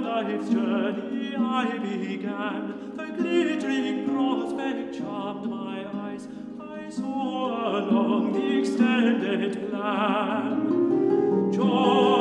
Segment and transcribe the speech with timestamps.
[0.00, 6.28] life's journey I began, the glittering prospect charmed my eyes.
[6.60, 12.17] I saw along the extended plan joy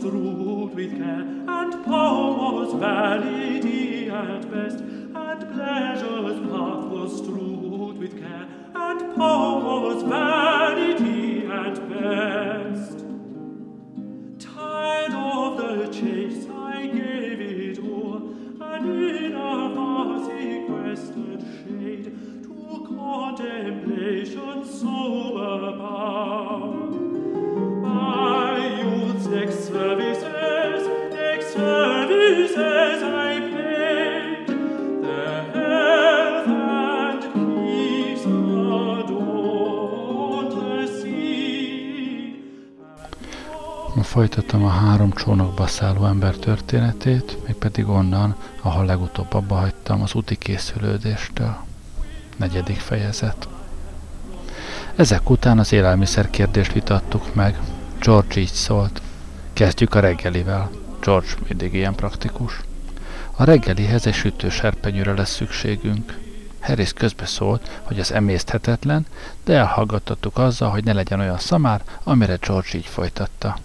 [0.00, 8.18] strewed with care, and power was vanity at best, and pleasure's path was strewed with
[8.18, 10.29] care, and power was vanity
[44.10, 50.36] Folytatom a három csónakba szálló ember történetét, mégpedig onnan, ahol legutóbb abba hagytam az úti
[50.36, 51.56] készülődéstől.
[52.36, 53.48] Negyedik fejezet.
[54.96, 57.58] Ezek után az élelmiszer kérdést vitattuk meg.
[58.00, 59.02] George így szólt.
[59.52, 60.70] Kezdjük a reggelivel.
[61.00, 62.60] George mindig ilyen praktikus.
[63.36, 66.18] A reggelihez egy sütőserpenyőre lesz szükségünk.
[66.60, 69.06] Harris közbeszólt, hogy az emészthetetlen,
[69.44, 73.56] de elhallgattattuk azzal, hogy ne legyen olyan szamár, amire George így folytatta.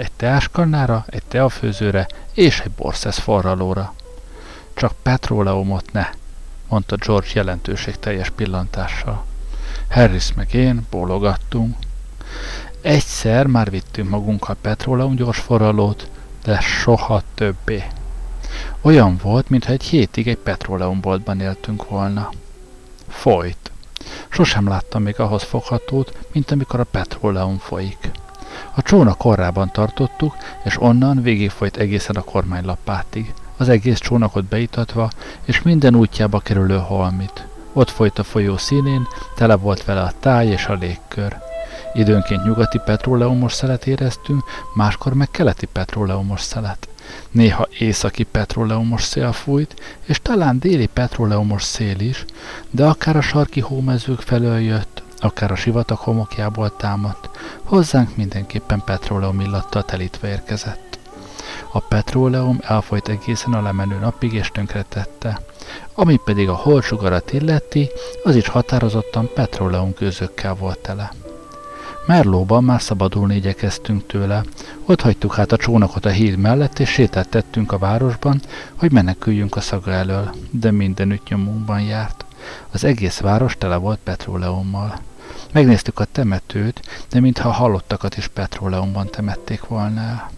[0.00, 3.94] Egy teáskannára, egy teafőzőre és egy borszesz forralóra.
[4.74, 6.08] Csak petróleumot ne,
[6.68, 9.24] mondta George jelentőségteljes pillantással.
[9.90, 11.76] Harris meg én bólogattunk.
[12.80, 16.08] Egyszer már vittünk magunkkal petróleum gyors forralót,
[16.44, 17.84] de soha többé.
[18.80, 22.30] Olyan volt, mintha egy hétig egy petróleumboltban éltünk volna.
[23.08, 23.70] Folyt.
[24.28, 28.10] Sosem láttam még ahhoz foghatót, mint amikor a petróleum folyik.
[28.74, 35.10] A csónak korrában tartottuk, és onnan végigfolyt egészen a kormánylapátig, az egész csónakot beitatva,
[35.44, 37.46] és minden útjába kerülő holmit.
[37.72, 41.36] Ott folyt a folyó színén, tele volt vele a táj és a légkör.
[41.94, 44.44] Időnként nyugati petróleumos szelet éreztünk,
[44.74, 46.88] máskor meg keleti petróleumos szelet.
[47.30, 52.24] Néha északi petróleumos szél fújt, és talán déli petróleumos szél is,
[52.70, 57.30] de akár a sarki hómezők felől jött, akár a sivatag homokjából támadt,
[57.64, 60.98] hozzánk mindenképpen petróleum illattal telítve érkezett.
[61.72, 65.40] A petróleum elfolyt egészen a lemenő napig és tönkretette.
[65.94, 67.88] Ami pedig a holdsugarat illeti,
[68.24, 71.12] az is határozottan petróleum gőzökkel volt tele.
[72.06, 74.44] Merlóban már szabadulni igyekeztünk tőle.
[74.84, 78.40] Ott hagytuk hát a csónakot a híd mellett, és sétát tettünk a városban,
[78.74, 82.24] hogy meneküljünk a szaga elől, de mindenütt nyomunkban járt.
[82.70, 85.00] Az egész város tele volt petróleummal.
[85.52, 90.30] Megnéztük a temetőt, de mintha halottakat is petróleumban temették volna el.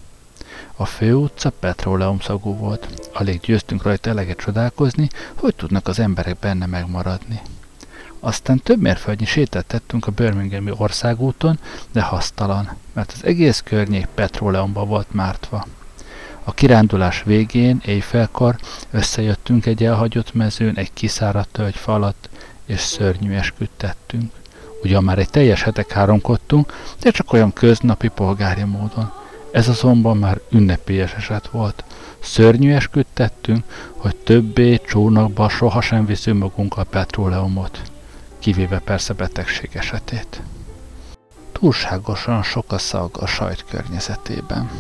[0.77, 2.89] A főutca petróleum szagú volt.
[3.13, 7.41] Alig győztünk rajta eleget csodálkozni, hogy tudnak az emberek benne megmaradni.
[8.21, 11.59] Aztán több mérföldnyi sétát tettünk a Birminghami országúton,
[11.93, 15.67] de hasztalan, mert az egész környék petróleumba volt mártva.
[16.45, 18.57] A kirándulás végén, éjfélkor
[18.91, 22.29] összejöttünk egy elhagyott mezőn, egy kiszáradt tölgy falat,
[22.67, 24.33] és szörnyű esküdt tettünk.
[24.83, 29.13] Ugyan már egy teljes hete káromkodtunk, de csak olyan köznapi polgári módon.
[29.53, 31.85] Ez azonban már ünnepélyes eset volt.
[32.21, 33.65] Szörnyű esküt tettünk,
[33.97, 37.81] hogy többé csónakba sohasem viszünk magunkkal petróleumot,
[38.39, 40.43] kivéve persze betegség esetét.
[41.53, 44.71] Túlságosan sok a szag a sajt környezetében.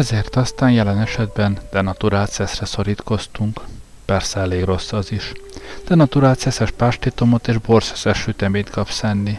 [0.00, 3.60] Ezért aztán jelen esetben denaturált szeszre szorítkoztunk.
[4.04, 5.32] Persze elég rossz az is.
[5.88, 9.36] Denaturált szeszes pástétomot és borszeszes süteményt kapsz enni.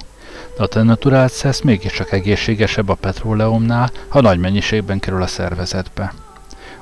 [0.58, 6.14] De a denaturált szesz mégiscsak egészségesebb a petróleumnál, ha nagy mennyiségben kerül a szervezetbe.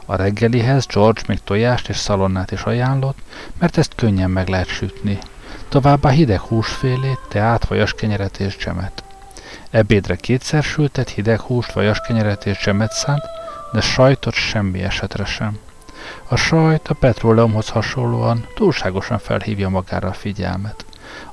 [0.06, 3.18] A reggelihez George még tojást és szalonnát is ajánlott,
[3.60, 5.18] mert ezt könnyen meg lehet sütni.
[5.70, 9.04] Továbbá hideg húsfélét, teát, vajas kenyeret és csemet.
[9.70, 13.38] Ebédre kétszer sültet hideg húst, vajas kenyeret és csemet szánt,
[13.72, 15.58] de sajtot semmi esetre sem.
[16.28, 20.86] A sajt a petróleumhoz hasonlóan túlságosan felhívja magára a figyelmet.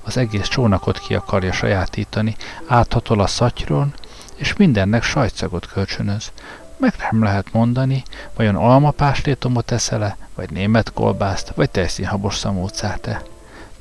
[0.02, 2.36] Az egész csónakot ki akarja sajátítani,
[2.66, 3.94] áthatol a szatyron,
[4.34, 6.32] és mindennek sajtszagot kölcsönöz.
[6.76, 8.02] Meg nem lehet mondani,
[8.34, 13.22] vajon almapástétomot eszel-e, vagy német kolbászt, vagy tejszínhabos szamócát-e.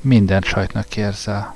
[0.02, 1.56] Minden sajtnak érzel.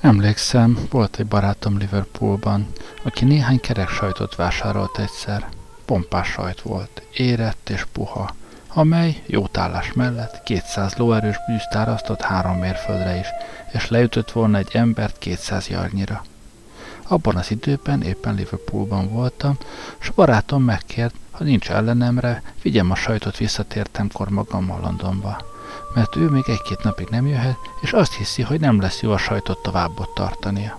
[0.00, 2.66] Emlékszem, volt egy barátom Liverpoolban,
[3.04, 5.48] aki néhány kerek sajtot vásárolt egyszer.
[5.84, 8.34] Pompás sajt volt, érett és puha,
[8.68, 13.26] amely jó tállás mellett 200 lóerős bűzt árasztott három mérföldre is,
[13.72, 16.24] és leütött volna egy embert 200 jarnyira.
[17.02, 19.58] Abban az időben éppen Liverpoolban voltam,
[20.00, 25.47] és barátom megkért, ha nincs ellenemre, vigyem a sajtot visszatértemkor magammal Londonba
[25.94, 29.18] mert ő még egy-két napig nem jöhet, és azt hiszi, hogy nem lesz jó a
[29.18, 30.78] sajtot tovább ott tartania.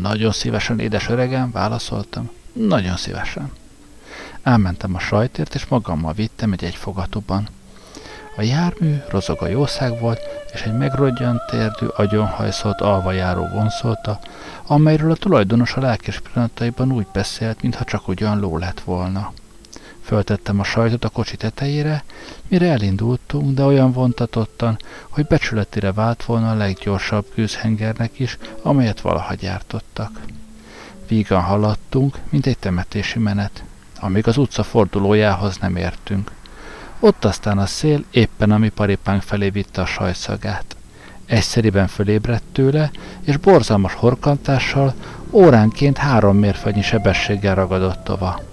[0.00, 2.30] Nagyon szívesen, édes öregem, válaszoltam.
[2.52, 3.52] Nagyon szívesen.
[4.42, 7.48] Elmentem a sajtért, és magammal vittem egy egyfogatóban.
[8.36, 10.20] A jármű rozog a jószág volt,
[10.52, 14.20] és egy megrodjant térdű, agyonhajszolt alvajáró vonszolta,
[14.66, 19.32] amelyről a tulajdonos a lelkes pillanataiban úgy beszélt, mintha csak ugyan ló lett volna.
[20.10, 22.04] Föltettem a sajtot a kocsi tetejére,
[22.48, 24.78] mire elindultunk, de olyan vontatottan,
[25.08, 30.20] hogy becsületére vált volna a leggyorsabb gőzhengernek is, amelyet valaha gyártottak.
[31.08, 33.64] Vígan haladtunk, mint egy temetési menet,
[34.00, 36.30] amíg az utca fordulójához nem értünk.
[37.00, 40.76] Ott aztán a szél éppen a mi paripánk felé vitte a sajtszagát.
[41.26, 42.90] Egyszeriben fölébredt tőle,
[43.20, 44.94] és borzalmas horkantással
[45.30, 48.48] óránként három mérföldnyi sebességgel ragadott tova.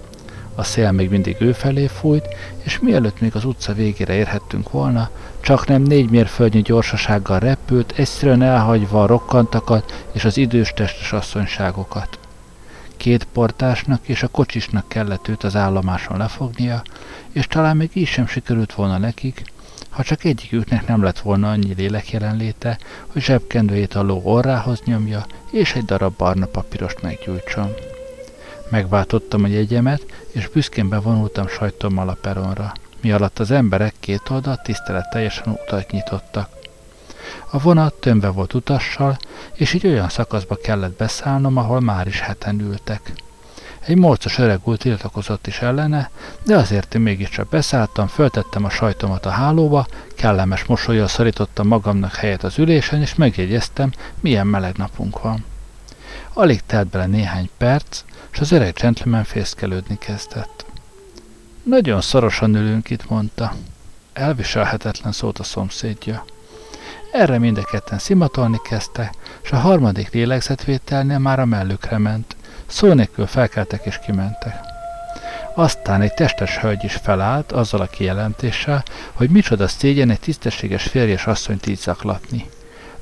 [0.58, 2.28] A szél még mindig ő felé fújt,
[2.62, 5.10] és mielőtt még az utca végére érhettünk volna,
[5.40, 12.18] csak nem négy mérföldnyi gyorsasággal repült, egyszerűen elhagyva a rokkantakat és az idős testes asszonyságokat.
[12.96, 16.82] Két portásnak és a kocsisnak kellett őt az állomáson lefognia,
[17.32, 19.42] és talán még így sem sikerült volna nekik,
[19.90, 25.26] ha csak egyiküknek nem lett volna annyi lélek jelenléte, hogy zsebkendőjét a ló orrához nyomja,
[25.50, 27.74] és egy darab barna papírost meggyújtson.
[28.70, 34.70] Megváltottam a jegyemet, és büszkén bevonultam sajtommal a peronra, mi alatt az emberek két oldalt
[35.10, 36.48] teljesen utat nyitottak.
[37.50, 39.16] A vonat tömve volt utassal,
[39.52, 43.12] és így olyan szakaszba kellett beszállnom, ahol már is heten ültek.
[43.80, 46.10] Egy morcos öreg úr tiltakozott is ellene,
[46.44, 52.44] de azért én mégiscsak beszálltam, föltettem a sajtomat a hálóba, kellemes mosolyjal szorítottam magamnak helyet
[52.44, 55.44] az ülésen, és megjegyeztem, milyen meleg napunk van.
[56.38, 58.02] Alig telt bele néhány perc,
[58.32, 60.64] és az öreg gentleman fészkelődni kezdett.
[61.62, 63.54] Nagyon szorosan ülünk itt, mondta.
[64.12, 66.24] Elviselhetetlen szólt a szomszédja.
[67.12, 72.36] Erre mind a ketten szimatolni kezdte, és a harmadik lélegzetvételnél már a mellükre ment.
[72.66, 74.60] Szó nélkül felkeltek és kimentek.
[75.54, 81.26] Aztán egy testes hölgy is felállt azzal a kijelentéssel, hogy micsoda szégyen egy tisztességes férjes
[81.26, 82.46] asszonyt így zaklatni.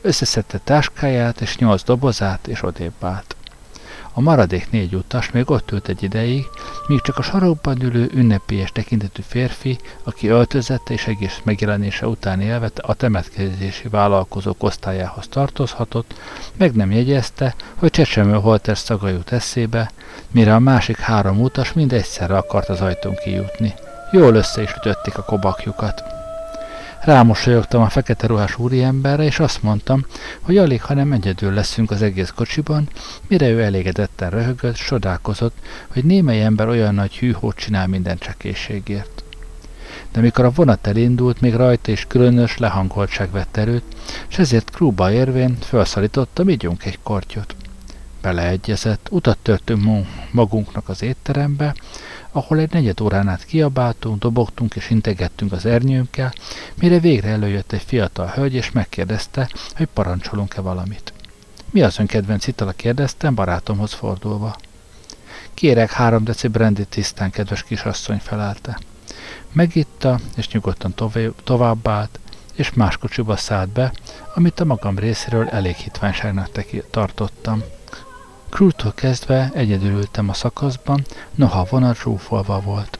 [0.07, 3.37] Összeszedte táskáját és nyolc dobozát, és odébb állt.
[4.13, 6.45] A maradék négy utas még ott ült egy ideig,
[6.87, 12.71] míg csak a sarokban ülő ünnepélyes tekintetű férfi, aki öltözette és egész megjelenése után élve
[12.77, 16.15] a temetkezési vállalkozók osztályához tartozhatott,
[16.57, 19.91] meg nem jegyezte, hogy csecsemő holter szaga jut eszébe,
[20.31, 23.75] mire a másik három utas mind egyszerre akart az ajtón kijutni.
[24.13, 26.16] Jól össze is ütötték a kobakjukat.
[27.07, 30.05] Rámosolyogtam a fekete ruhás úriemberre, és azt mondtam,
[30.41, 32.89] hogy alig, hanem egyedül leszünk az egész kocsiban,
[33.27, 35.57] mire ő elégedetten röhögött, sodálkozott,
[35.93, 39.25] hogy némely ember olyan nagy hűhót csinál minden csekészségért.
[40.13, 43.97] De mikor a vonat elindult, még rajta is különös lehangoltság vett erőt,
[44.29, 47.55] és ezért krúba érvén felszalítottam, ígyunk egy kortyot.
[48.23, 51.75] Beleegyezett, utat törtünk magunknak az étterembe,
[52.37, 56.33] ahol egy negyed órán át kiabáltunk, dobogtunk és integettünk az ernyőnkkel,
[56.75, 61.13] mire végre előjött egy fiatal hölgy, és megkérdezte, hogy parancsolunk-e valamit.
[61.71, 64.57] Mi az ön kedvenc itala kérdeztem, barátomhoz fordulva.
[65.55, 68.79] Kérek három deci brandy tisztán, kedves kisasszony felelte.
[69.53, 70.95] Megitta, és nyugodtan
[71.45, 72.19] tovább állt,
[72.55, 73.93] és más kocsiba szállt be,
[74.35, 76.51] amit a magam részéről elég hitványságnak
[76.91, 77.63] tartottam.
[78.57, 82.99] Krútól kezdve egyedül ültem a szakaszban, noha a vonat zsúfolva volt.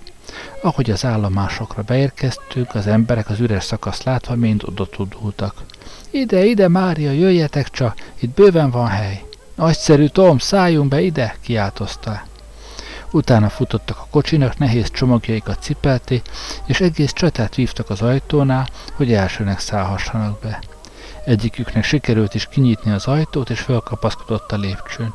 [0.63, 5.55] Ahogy az állomásokra beérkeztünk, az emberek az üres szakaszt látva mind oda tudultak.
[6.11, 9.25] Ide, ide, Mária, jöjjetek csak, itt bőven van hely.
[9.55, 12.23] Nagyszerű, Tom, szálljunk be ide, kiáltozta.
[13.11, 16.23] Utána futottak a kocsinak, nehéz csomagjaikat cipelti,
[16.67, 20.59] és egész csatát vívtak az ajtónál, hogy elsőnek szállhassanak be.
[21.25, 25.15] Egyiküknek sikerült is kinyitni az ajtót, és felkapaszkodott a lépcsőn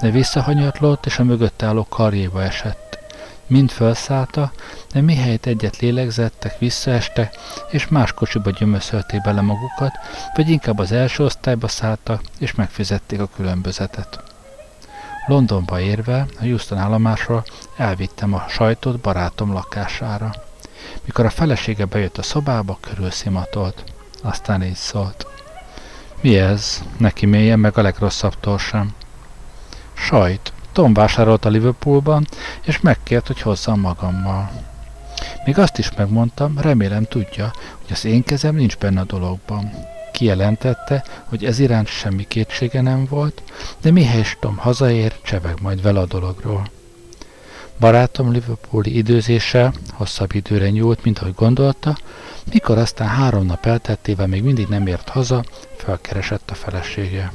[0.00, 2.98] de visszahanyatlott, és a mögött álló karjéba esett.
[3.46, 4.52] Mind felszállta,
[4.92, 7.34] de mihelyt egyet lélegzettek, visszaestek,
[7.70, 9.92] és más kocsiba gyömöszölték bele magukat,
[10.34, 14.22] vagy inkább az első osztályba szálltak, és megfizették a különbözetet.
[15.26, 17.44] Londonba érve, a Houston állomásról
[17.76, 20.34] elvittem a sajtot barátom lakására.
[21.04, 23.84] Mikor a felesége bejött a szobába, körülszimatolt.
[24.22, 25.26] Aztán így szólt.
[26.20, 26.82] Mi ez?
[26.96, 28.94] Neki mélyen meg a legrosszabbtól sem.
[29.96, 30.52] Sajt.
[30.72, 32.26] Tom vásárolt a Liverpoolban,
[32.62, 34.50] és megkért, hogy hozzam magammal.
[35.44, 39.70] Még azt is megmondtam, remélem tudja, hogy az én kezem nincs benne a dologban.
[40.12, 43.42] Kijelentette, hogy ez iránt semmi kétsége nem volt,
[43.80, 46.70] de mihelyes Tom hazaér, cseveg majd vele a dologról.
[47.78, 51.96] Barátom Liverpooli időzése hosszabb időre nyúlt, mint ahogy gondolta,
[52.52, 55.44] mikor aztán három nap elteltével még mindig nem ért haza,
[55.76, 57.32] felkeresett a felesége.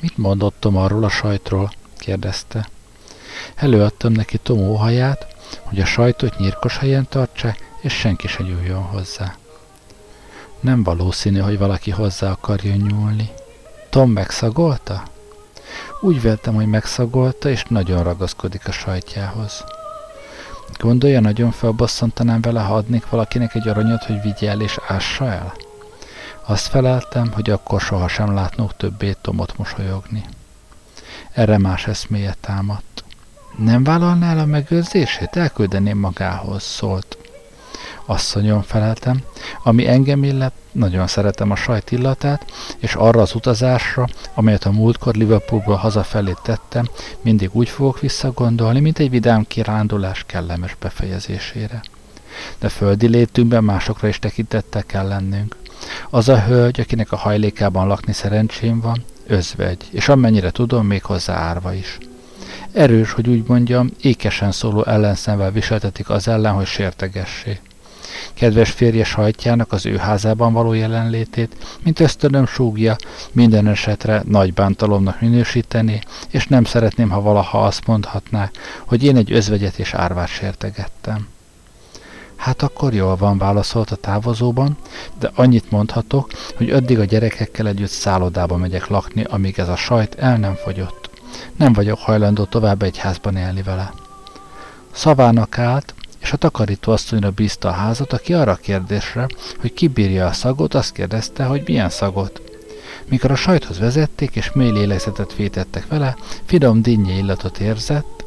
[0.00, 1.70] Mit mondottam arról a sajtról?
[1.96, 2.68] kérdezte.
[3.54, 5.26] Előadtam neki Tomó haját,
[5.62, 9.36] hogy a sajtot nyírkos helyen tartsa, és senki se nyúljon hozzá.
[10.60, 13.30] Nem valószínű, hogy valaki hozzá akarjon nyúlni.
[13.90, 15.02] Tom megszagolta?
[16.00, 19.64] Úgy véltem, hogy megszagolta, és nagyon ragaszkodik a sajtjához.
[20.78, 25.54] Gondolja, nagyon felbosszantanám vele, ha adnék valakinek egy aranyat, hogy vigye el és ássa el?
[26.50, 30.24] Azt feleltem, hogy akkor sohasem látnok többé Tomot mosolyogni.
[31.32, 33.04] Erre más eszméje támadt.
[33.56, 35.36] Nem vállalná el a megőrzését?
[35.36, 37.18] Elküldeném magához, szólt.
[38.04, 39.22] Asszonyom feleltem,
[39.62, 42.44] ami engem illet, nagyon szeretem a sajt illatát,
[42.78, 46.88] és arra az utazásra, amelyet a múltkor Liverpoolból hazafelé tettem,
[47.20, 51.82] mindig úgy fogok visszagondolni, mint egy vidám kirándulás kellemes befejezésére.
[52.58, 55.57] De földi létünkben másokra is tekintettel kell lennünk.
[56.10, 61.34] Az a hölgy, akinek a hajlékában lakni szerencsém van, özvegy, és amennyire tudom, még hozzá
[61.34, 61.98] árva is.
[62.72, 67.60] Erős, hogy úgy mondjam, ékesen szóló ellenszemvel viseltetik az ellen, hogy sértegessé.
[68.34, 72.96] Kedves férje sajtjának az ő házában való jelenlétét, mint ösztönöm súgja,
[73.32, 78.50] minden esetre nagy bántalomnak minősíteni, és nem szeretném, ha valaha azt mondhatná,
[78.86, 81.28] hogy én egy özvegyet és árvát sértegettem.
[82.38, 84.76] Hát akkor jól van, válaszolt a távozóban,
[85.18, 90.14] de annyit mondhatok, hogy addig a gyerekekkel együtt szállodába megyek lakni, amíg ez a sajt
[90.14, 91.10] el nem fogyott.
[91.56, 93.92] Nem vagyok hajlandó tovább egy házban élni vele.
[94.92, 99.26] Szavának állt, és a takarító asszonyra bízta a házat, aki arra a kérdésre,
[99.60, 102.40] hogy kibírja a szagot, azt kérdezte, hogy milyen szagot.
[103.08, 108.17] Mikor a sajthoz vezették, és mély lélegzetet vétettek vele, finom dinnye illatot érzett,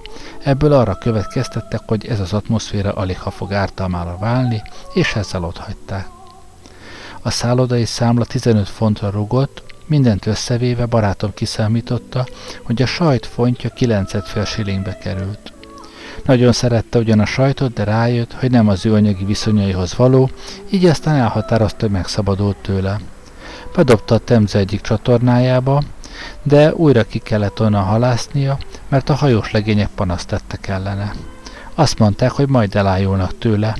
[0.43, 4.61] Ebből arra következtettek, hogy ez az atmoszféra alig ha fog ártalmára válni,
[4.93, 6.07] és ezzel ott hagyták.
[7.21, 12.25] A szállodai számla 15 fontra rugott, mindent összevéve barátom kiszámította,
[12.63, 15.53] hogy a sajt fontja 9 fél silingbe került.
[16.25, 20.29] Nagyon szerette ugyan a sajtot, de rájött, hogy nem az ő anyagi viszonyaihoz való,
[20.69, 22.99] így aztán elhatározta, hogy megszabadult tőle.
[23.75, 25.81] Bedobta a Temze egyik csatornájába,
[26.43, 31.13] de újra ki kellett onnan halásznia, mert a hajós legények panaszt tettek ellene.
[31.75, 33.75] Azt mondták, hogy majd elájulnak tőle.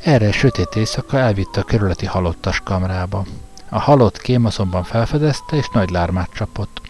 [0.00, 3.24] Erre sötét éjszaka elvitte a körületi halottas kamrába.
[3.68, 6.80] A halott kém azonban felfedezte, és nagy lármát csapott.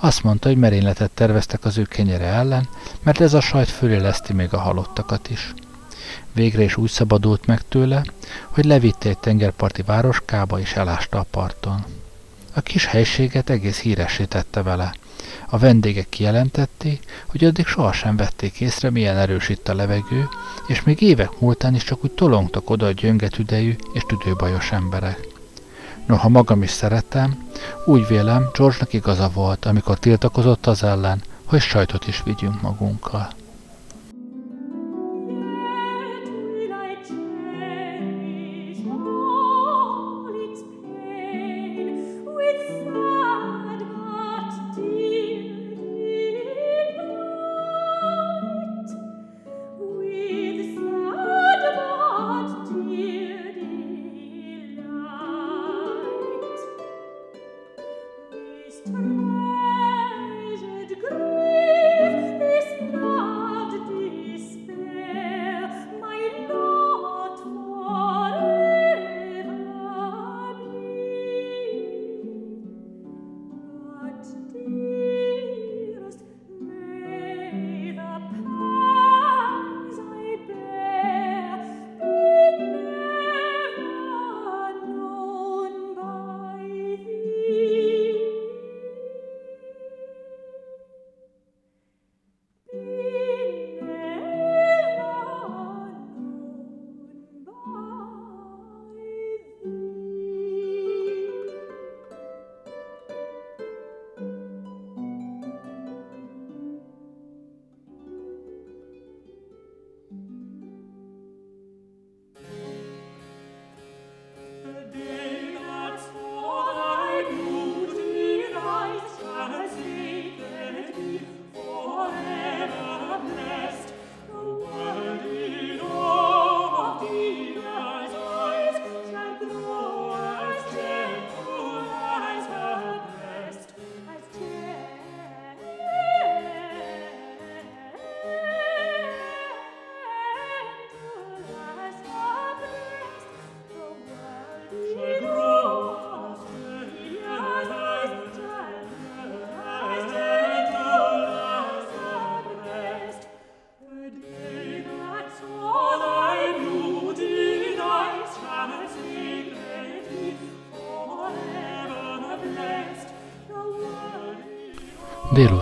[0.00, 2.68] Azt mondta, hogy merényletet terveztek az ő kenyere ellen,
[3.02, 5.54] mert ez a sajt föléleszti még a halottakat is.
[6.32, 8.02] Végre is úgy szabadult meg tőle,
[8.48, 11.84] hogy levitte egy tengerparti városkába és elásta a parton.
[12.54, 14.94] A kis helységet egész híressé tette vele.
[15.48, 20.28] A vendégek kijelentették, hogy addig sohasem vették észre, milyen erős itt a levegő,
[20.66, 25.26] és még évek múltán is csak úgy tolongtak oda a gyöngetüdejű és tüdőbajos emberek.
[26.06, 27.46] Noha magam is szeretem,
[27.84, 33.28] úgy vélem, George-nak igaza volt, amikor tiltakozott az ellen, hogy sajtot is vigyünk magunkkal.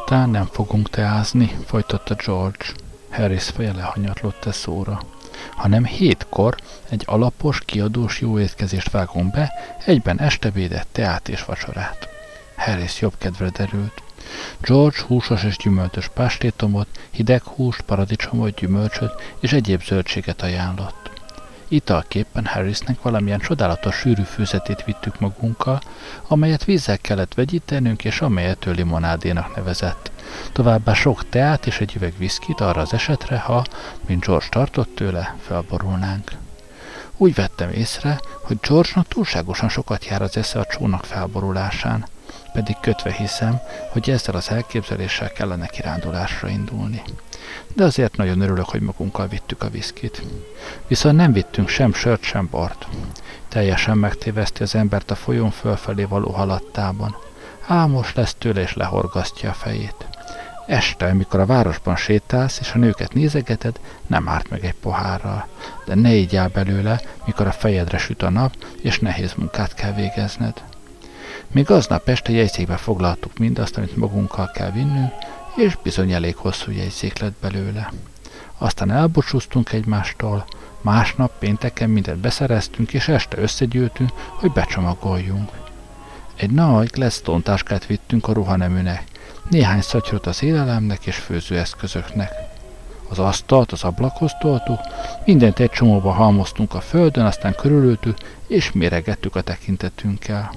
[0.07, 2.65] Délután nem fogunk teázni, folytatta George.
[3.11, 5.01] Harris feje lehanyatlott e szóra.
[5.51, 6.55] Hanem hétkor
[6.89, 9.53] egy alapos, kiadós jó étkezést vágunk be,
[9.85, 12.09] egyben estebédet, teát és vacsorát.
[12.57, 14.03] Harris jobb kedvre derült.
[14.61, 21.06] George húsos és gyümöltös pástétomot, hideg húst, paradicsomot, gyümölcsöt és egyéb zöldséget ajánlott.
[21.69, 25.81] Italképpen Harrisnek valamilyen csodálatos sűrű főzetét vittük magunkkal,
[26.29, 30.11] amelyet vízzel kellett vegyítenünk, és amelyet ő limonádénak nevezett.
[30.53, 33.65] Továbbá sok teát és egy üveg viszkit arra az esetre, ha,
[34.07, 36.31] mint George tartott tőle, felborulnánk.
[37.17, 42.07] Úgy vettem észre, hogy George-nak túlságosan sokat jár az esze a csónak felborulásán,
[42.53, 43.61] pedig kötve hiszem,
[43.93, 47.03] hogy ezzel az elképzeléssel kellene kirándulásra indulni
[47.77, 50.23] de azért nagyon örülök, hogy magunkkal vittük a viszkit.
[50.87, 52.87] Viszont nem vittünk sem sört, sem bort.
[53.49, 57.17] Teljesen megtéveszti az embert a folyón fölfelé való halattában.
[57.67, 60.07] Álmos lesz tőle és lehorgasztja a fejét.
[60.67, 65.47] Este, amikor a városban sétálsz és a nőket nézegeted, nem árt meg egy pohárral.
[65.87, 70.63] De ne így belőle, mikor a fejedre süt a nap, és nehéz munkát kell végezned.
[71.51, 75.13] Még aznap este jegyzékbe foglaltuk mindazt, amit magunkkal kell vinnünk,
[75.57, 77.93] és bizony elég hosszú jegyzék lett belőle.
[78.59, 80.45] Aztán elbúcsúztunk egymástól,
[80.81, 85.51] másnap pénteken mindent beszereztünk, és este összegyűltünk, hogy becsomagoljunk.
[86.37, 89.05] Egy nagy Gladstone táskát vittünk a ruhaneműnek,
[89.51, 92.31] néhány szatyrot az élelemnek és főzőeszközöknek.
[93.09, 94.81] az asztalt az ablakhoz toltuk,
[95.25, 98.17] mindent egy csomóba halmoztunk a földön, aztán körülültük,
[98.47, 100.51] és méregettük a tekintetünkkel.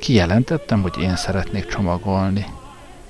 [0.00, 2.46] Kijelentettem, hogy én szeretnék csomagolni.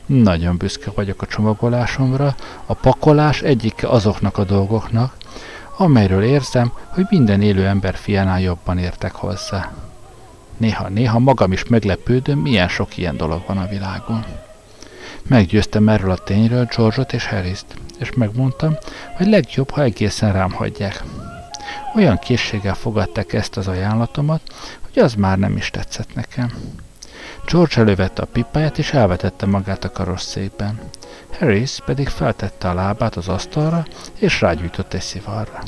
[0.06, 2.34] Nagyon büszke vagyok a csomagolásomra,
[2.66, 5.16] a pakolás egyik azoknak a dolgoknak,
[5.76, 9.72] amelyről érzem, hogy minden élő ember fiánál jobban értek hozzá.
[10.56, 14.24] Néha-néha magam is meglepődöm, milyen sok ilyen dolog van a világon.
[15.28, 17.66] Meggyőztem erről a tényről George-ot és Harris-t,
[17.98, 18.76] és megmondtam,
[19.16, 21.02] hogy legjobb, ha egészen rám hagyják.
[21.96, 24.40] Olyan készséggel fogadták ezt az ajánlatomat,
[24.80, 26.52] hogy az már nem is tetszett nekem.
[27.46, 30.80] George elővette a pipáját és elvetette magát a karosszékben.
[31.38, 33.86] Harris pedig feltette a lábát az asztalra
[34.18, 35.62] és rágyújtott egy szivarra.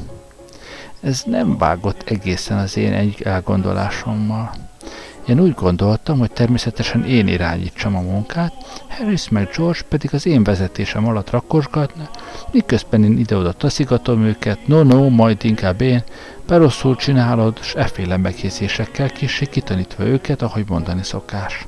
[1.00, 4.50] Ez nem vágott egészen az én egy elgondolásommal.
[5.26, 8.52] Én úgy gondoltam, hogy természetesen én irányítsam a munkát,
[8.88, 12.08] Harris meg George pedig az én vezetésem alatt rakosgatna,
[12.50, 16.02] miközben én ide-oda taszigatom őket, no-no, majd inkább én,
[16.46, 21.64] berosszul csinálod, s efféle megjegyzésekkel kissé kitanítva őket, ahogy mondani szokás.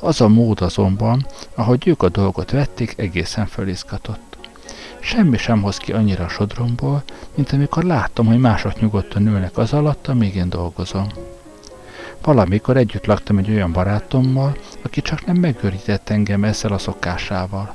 [0.00, 4.36] Az a mód azonban, ahogy ők a dolgot vették, egészen fölizgatott.
[5.00, 7.02] Semmi sem hoz ki annyira a sodromból,
[7.34, 11.06] mint amikor láttam, hogy mások nyugodtan ülnek az alatt, amíg én dolgozom.
[12.22, 17.72] Valamikor együtt laktam egy olyan barátommal, aki csak nem megőrített engem ezzel a szokásával.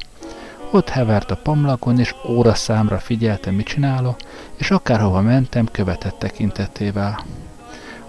[0.72, 4.16] Ott hevert a pamlagon, és óra számra figyelte, mit csinálok,
[4.56, 7.26] és akárhova mentem, követett tekintetével.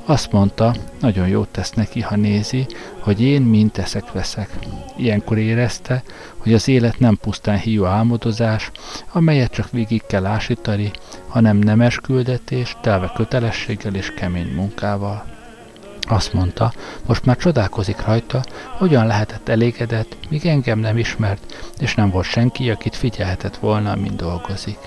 [0.04, 2.66] Azt mondta, nagyon jót tesz neki, ha nézi,
[2.98, 4.58] hogy én mind teszek-veszek.
[4.96, 6.02] Ilyenkor érezte,
[6.36, 8.70] hogy az élet nem pusztán hiú álmodozás,
[9.12, 10.90] amelyet csak végig kell ásítani,
[11.28, 15.36] hanem nemes küldetés, telve kötelességgel és kemény munkával.
[16.08, 16.72] Azt mondta,
[17.06, 22.70] most már csodálkozik rajta, hogyan lehetett elégedett, míg engem nem ismert, és nem volt senki,
[22.70, 24.78] akit figyelhetett volna, mint dolgozik.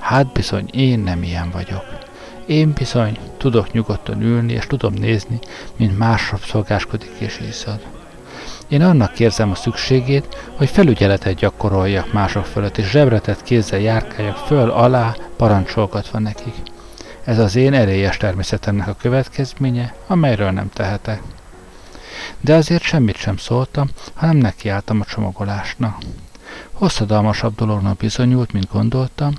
[0.00, 1.84] Hát bizony, én nem ilyen vagyok.
[2.46, 5.38] Én bizony tudok nyugodtan ülni, és tudom nézni,
[5.76, 7.80] mint másra szolgáskodik és iszad.
[8.68, 14.70] Én annak érzem a szükségét, hogy felügyeletet gyakoroljak mások fölött, és zsebretett kézzel járkáljak föl,
[14.70, 16.54] alá, parancsolgatva nekik.
[17.26, 21.22] Ez az én erélyes természetemnek a következménye, amelyről nem tehetek.
[22.40, 26.02] De azért semmit sem szóltam, hanem nekiálltam a csomagolásnak.
[26.72, 29.34] Hosszadalmasabb dolognak bizonyult, mint gondoltam,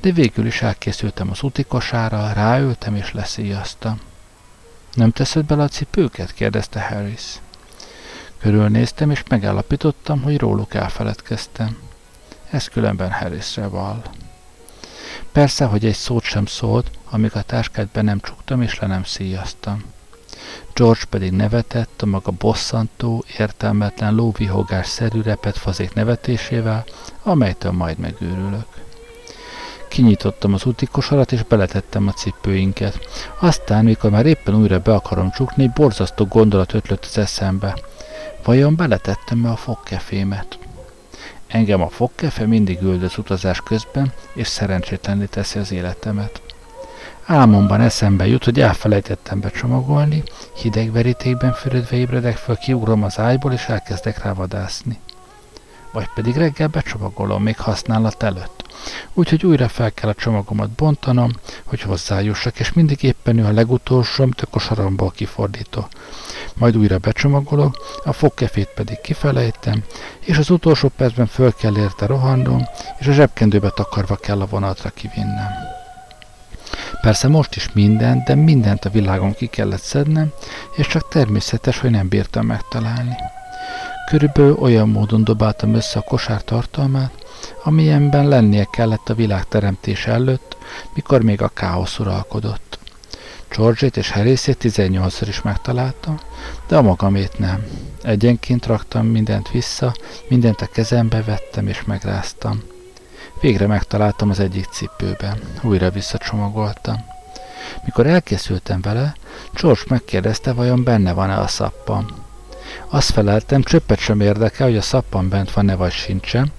[0.00, 4.00] de végül is elkészültem az utikosára, ráültem és leszíjaztam.
[4.94, 6.32] Nem teszed bele a cipőket?
[6.32, 7.40] kérdezte Harris.
[8.38, 11.78] Körülnéztem, és megállapítottam, hogy róluk elfeledkeztem.
[12.50, 14.02] Ez különben Harrisre val.
[15.32, 19.04] Persze, hogy egy szót sem szólt, amíg a táskát be nem csuktam és le nem
[19.04, 19.82] szíjaztam.
[20.74, 26.84] George pedig nevetett a maga bosszantó, értelmetlen lóvihogás szerű repet fazék nevetésével,
[27.22, 28.66] amelytől majd megőrülök.
[29.88, 32.98] Kinyitottam az utikosarat és beletettem a cipőinket.
[33.40, 37.76] Aztán, mikor már éppen újra be akarom csukni, borzasztó gondolat ötlött az eszembe.
[38.44, 40.58] Vajon beletettem-e a fogkefémet?
[41.52, 46.42] Engem a fogkefe mindig üldöz utazás közben, és szerencsétlenné teszi az életemet.
[47.24, 50.22] Álmomban eszembe jut, hogy elfelejtettem becsomagolni,
[50.56, 54.98] hideg verítékben fürödve ébredek föl, kiugrom az ágyból, és elkezdek rá vadászni.
[55.92, 58.61] Vagy pedig reggel becsomagolom, még használat előtt.
[59.14, 61.30] Úgyhogy újra fel kell a csomagomat bontanom,
[61.64, 65.88] hogy hozzájussak, és mindig éppen ő a legutolsó, amit a kosaromból kifordítok.
[66.54, 69.82] Majd újra becsomagolok, a fogkefét pedig kifelejtem,
[70.20, 72.62] és az utolsó percben föl kell érte rohannom,
[72.98, 75.50] és a zsebkendőbe takarva kell a vonatra kivinnem.
[77.00, 80.32] Persze most is mindent, de mindent a világon ki kellett szednem,
[80.76, 83.16] és csak természetes, hogy nem bírtam megtalálni.
[84.12, 87.12] Körülbelül olyan módon dobáltam össze a kosár tartalmát,
[87.64, 90.56] amilyenben lennie kellett a világ teremtése előtt,
[90.94, 92.78] mikor még a káosz uralkodott.
[93.56, 96.18] george és Harrisét 18-szor is megtaláltam,
[96.68, 97.66] de a magamét nem.
[98.02, 99.94] Egyenként raktam mindent vissza,
[100.28, 102.62] mindent a kezembe vettem és megráztam.
[103.40, 105.38] Végre megtaláltam az egyik cipőben.
[105.62, 106.96] Újra visszacsomagoltam.
[107.84, 109.14] Mikor elkészültem vele,
[109.60, 112.21] George megkérdezte, vajon benne van-e a szappan.
[112.88, 116.52] Azt feleltem, csöppet sem érdekel, hogy a szappan bent van-e vagy sincsen.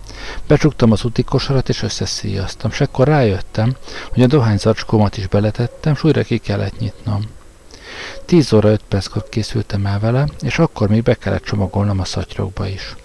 [0.47, 3.75] Becsuktam az utikosarat és összeszíjaztam, és ekkor rájöttem,
[4.11, 7.21] hogy a dohányzacskómat is beletettem, s újra ki kellett nyitnom.
[8.25, 12.67] 10 óra 5 perckor készültem el vele, és akkor még be kellett csomagolnom a szatyrokba
[12.67, 12.95] is.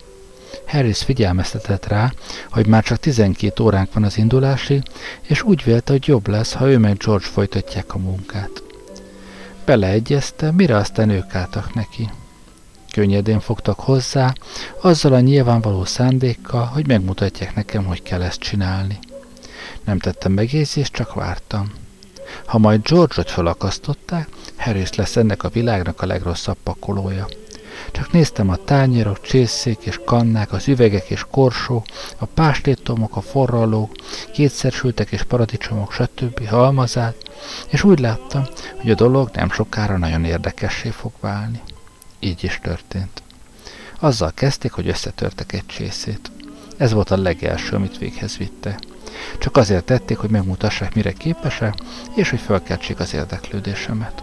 [0.66, 2.12] Harris figyelmeztetett rá,
[2.50, 4.82] hogy már csak 12 óránk van az indulásig,
[5.22, 8.62] és úgy vélte, hogy jobb lesz, ha ő meg George folytatják a munkát.
[9.64, 12.10] Beleegyezte, mire aztán ők álltak neki.
[12.98, 14.32] Könnyedén fogtak hozzá,
[14.80, 18.98] azzal a nyilvánvaló szándékkal, hogy megmutatják nekem, hogy kell ezt csinálni.
[19.84, 21.72] Nem tettem megjegyzést, csak vártam.
[22.46, 27.28] Ha majd George-ot felakasztották, Harris lesz ennek a világnak a legrosszabb pakolója.
[27.92, 31.84] Csak néztem a tányérok, csészék és kannák, az üvegek és korsó,
[32.16, 33.92] a pástétomok, a forralók,
[34.32, 36.48] kétszer sültek és paradicsomok, stb.
[36.48, 37.16] halmazát,
[37.68, 38.44] és úgy láttam,
[38.80, 41.60] hogy a dolog nem sokára nagyon érdekessé fog válni.
[42.18, 43.22] Így is történt.
[43.98, 46.30] Azzal kezdték, hogy összetörtek egy csészét.
[46.76, 48.78] Ez volt a legelső, amit véghez vitte.
[49.38, 51.74] Csak azért tették, hogy megmutassák, mire képesek,
[52.14, 54.22] és hogy felkeltsék az érdeklődésemet.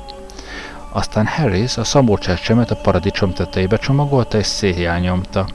[0.92, 5.48] Aztán Harris a szambócsácsemet a paradicsom tetejébe csomagolta és széjjel nyomta,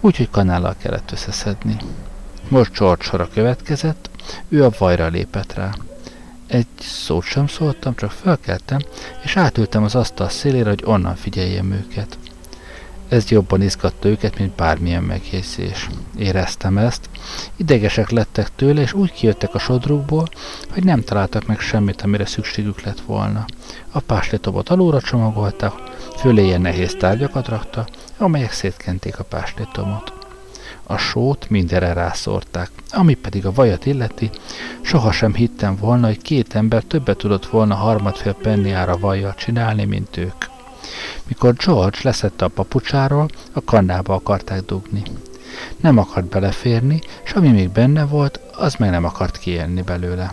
[0.00, 1.76] úgyhogy kanállal kellett összeszedni.
[2.48, 4.10] Most George sora következett,
[4.48, 5.70] ő a vajra lépett rá.
[6.52, 8.78] Egy szót sem szóltam, csak felkeltem,
[9.24, 12.18] és átültem az asztal szélére, hogy onnan figyeljem őket.
[13.08, 15.88] Ez jobban izgatta őket, mint bármilyen megjegyzés.
[16.18, 17.08] Éreztem ezt.
[17.56, 20.28] Idegesek lettek tőle, és úgy kijöttek a sodrukból,
[20.70, 23.44] hogy nem találtak meg semmit, amire szükségük lett volna.
[23.90, 25.74] A páslétobot alulra csomagoltak,
[26.18, 27.86] föléje nehéz tárgyakat rakta,
[28.18, 30.21] amelyek szétkenték a páslétomot.
[30.92, 34.30] A sót mindenre rászórták, ami pedig a vajat illeti,
[34.80, 40.44] sohasem hittem volna, hogy két ember többet tudott volna harmadfél penniára vajjal csinálni, mint ők.
[41.26, 45.02] Mikor George leszette a papucsáról, a kannába akarták dugni.
[45.80, 50.32] Nem akart beleférni, és ami még benne volt, az meg nem akart kiélni belőle.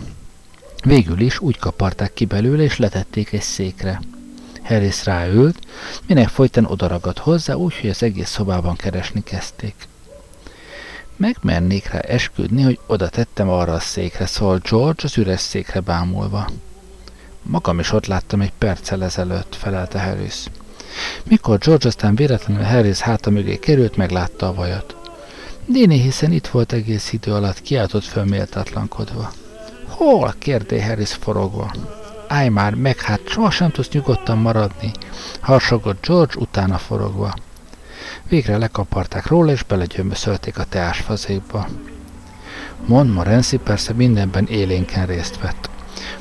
[0.84, 4.00] Végül is úgy kaparták ki belőle, és letették egy székre.
[4.62, 5.58] Harris ráült,
[6.06, 9.88] minek folyton odaragadt hozzá, úgyhogy az egész szobában keresni kezdték.
[11.20, 16.48] Megmernék rá esküdni, hogy oda tettem arra a székre, szólt George az üres székre bámulva.
[17.42, 20.44] Magam is ott láttam egy perccel ezelőtt, felelte Harris.
[21.24, 24.96] Mikor George aztán véletlenül Harris háta mögé került, meglátta a vajat.
[25.66, 29.32] Dini hiszen itt volt egész idő alatt, kiáltott föl méltatlankodva.
[29.88, 30.34] Hol?
[30.38, 31.74] kérdé Harris forogva.
[32.28, 34.92] Állj már meg, hát sohasem tudsz nyugodtan maradni,
[35.40, 37.34] harsogott George utána forogva.
[38.28, 41.68] Végre lekaparták róla, és belegyömböszölték a teásfazékba.
[42.86, 45.70] Montmorency persze mindenben élénken részt vett.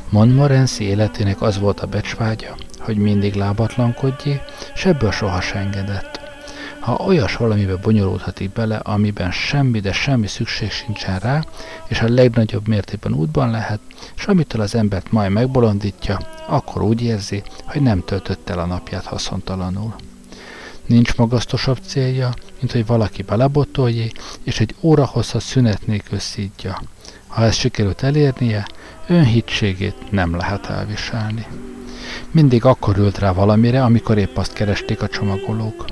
[0.09, 4.41] Montmorency életének az volt a becsvágya, hogy mindig lábatlankodjé,
[4.73, 6.19] és ebből soha se engedett.
[6.79, 11.43] Ha olyas valamibe bonyolódhatik bele, amiben semmi, de semmi szükség sincsen rá,
[11.87, 13.79] és a legnagyobb mértékben útban lehet,
[14.15, 19.05] és amitől az embert majd megbolondítja, akkor úgy érzi, hogy nem töltött el a napját
[19.05, 19.93] haszontalanul.
[20.89, 24.11] Nincs magasztosabb célja, mint hogy valaki belebotolji,
[24.43, 26.81] és egy óra hosszat szünet nélkül szídja.
[27.27, 28.67] Ha ezt sikerült elérnie,
[29.07, 31.45] önhitségét nem lehet elviselni.
[32.31, 35.85] Mindig akkor ült rá valamire, amikor épp azt keresték a csomagolók.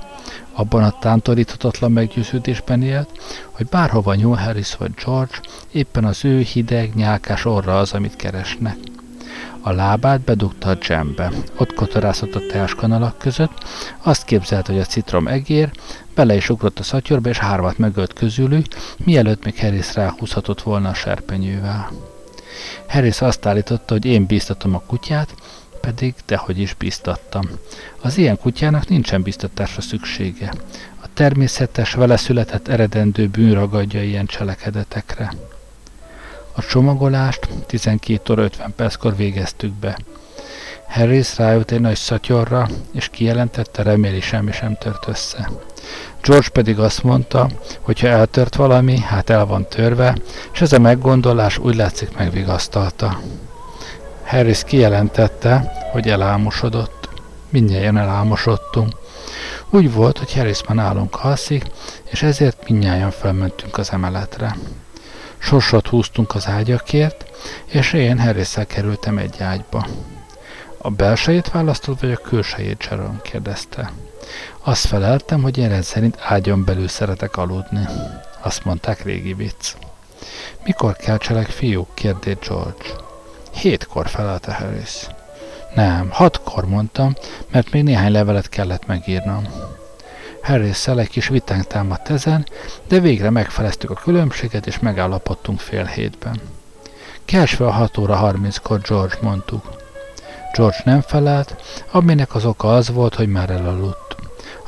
[0.54, 3.10] Abban a tántoríthatatlan meggyőződésben élt,
[3.52, 5.40] hogy bárhova nyúl Harris vagy George,
[5.72, 8.78] éppen az ő hideg, nyálkás orra az, amit keresnek.
[9.68, 11.32] A lábát bedugta a dzsembe.
[11.58, 13.64] Ott kotorászott a teáskanalak között,
[14.02, 15.72] azt képzelt, hogy a citrom egér,
[16.16, 18.66] bele is ugrott a szatyorba, és hármat megölt közülük,
[18.98, 21.92] mielőtt még Harris ráhúzhatott volna a serpenyővel.
[22.88, 25.36] Harris azt állította, hogy én bíztatom a kutyát,
[25.82, 27.50] pedig dehogy is bíztattam.
[28.02, 30.54] Az ilyen kutyának nincsen bíztatásra szüksége.
[31.02, 35.32] A természetes, vele született eredendő bűn ragadja ilyen cselekedetekre.
[36.58, 39.98] A csomagolást 12 óra 50 perckor végeztük be.
[40.88, 45.50] Harris rájött egy nagy szatyorra, és kijelentette, reméli semmi sem tört össze.
[46.22, 47.50] George pedig azt mondta,
[47.82, 50.18] hogy ha eltört valami, hát el van törve,
[50.54, 53.20] és ez a meggondolás úgy látszik megvigasztalta.
[54.24, 57.10] Harris kijelentette, hogy elálmosodott.
[57.50, 58.96] Mindnyáján elálmosodtunk.
[59.70, 61.64] Úgy volt, hogy Harris már nálunk alszik,
[62.04, 64.56] és ezért mindnyáján felmentünk az emeletre.
[65.38, 67.26] Sorsot húztunk az ágyakért,
[67.66, 69.88] és én harris kerültem egy ágyba.
[70.78, 73.20] A belsejét választod, vagy a külsejét, Sharon?
[73.22, 73.92] kérdezte.
[74.64, 77.88] Azt feleltem, hogy én rendszerint ágyon belül szeretek aludni.
[78.42, 79.74] Azt mondták régi vicc.
[80.64, 81.96] Mikor kelcselek, fiúk?
[81.96, 82.86] kérdé George.
[83.54, 85.08] Hétkor felelte Harris.
[85.76, 87.16] Nem, hatkor mondtam,
[87.52, 89.48] mert még néhány levelet kellett megírnom.
[90.48, 92.46] Harris egy kis vitánk támadt ezen,
[92.88, 96.42] de végre megfeleztük a különbséget, és megállapodtunk fél hétben.
[97.26, 99.76] Kelts fel 6 óra 30-kor, George, mondtuk.
[100.54, 101.56] George nem felelt,
[101.92, 104.16] aminek az oka az volt, hogy már elaludt.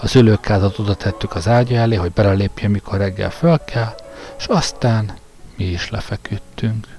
[0.01, 3.95] A szülőkázat oda tettük az ágya elé, hogy belelépjen, mikor reggel föl kell,
[4.37, 5.11] és aztán
[5.55, 6.98] mi is lefeküdtünk.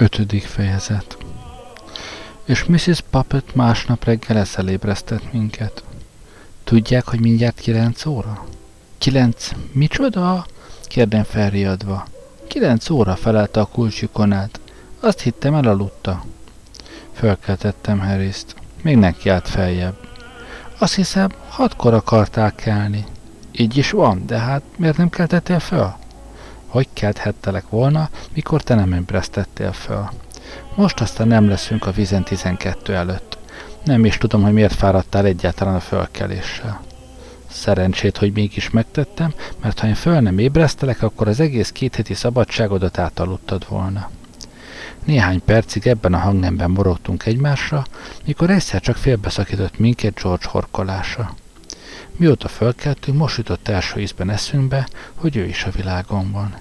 [0.00, 1.16] Ötödik fejezet
[2.44, 3.00] És Mrs.
[3.10, 5.84] Puppet másnap reggel ezzel ébresztett minket.
[6.64, 8.44] Tudják, hogy mindjárt kilenc óra?
[8.98, 9.50] Kilenc?
[9.72, 10.46] Micsoda?
[10.82, 12.06] kérdem felriadva.
[12.46, 14.60] Kilenc óra felelte a kulcsukon át.
[15.00, 16.24] Azt hittem elaludta.
[17.12, 18.54] Fölkeltettem Harris-t.
[18.82, 19.96] Még neki állt feljebb.
[20.78, 23.04] Azt hiszem, hatkor akarták kelni.
[23.52, 25.94] Így is van, de hát miért nem keltettél föl?
[26.68, 30.10] Hogy kelthettelek volna, mikor te nem ébresztettél föl?
[30.74, 33.38] Most aztán nem leszünk a vízen 12 előtt.
[33.84, 36.80] Nem is tudom, hogy miért fáradtál egyáltalán a fölkeléssel.
[37.50, 42.14] Szerencsét, hogy mégis megtettem, mert ha én föl nem ébresztelek, akkor az egész két heti
[42.14, 44.10] szabadságodat átaludtad volna.
[45.04, 47.84] Néhány percig ebben a hangnemben morogtunk egymásra,
[48.24, 51.34] mikor egyszer csak félbeszakított minket George horkolása.
[52.18, 56.54] Mióta fölkeltünk, most jutott első ízben eszünkbe, hogy ő is a világon van.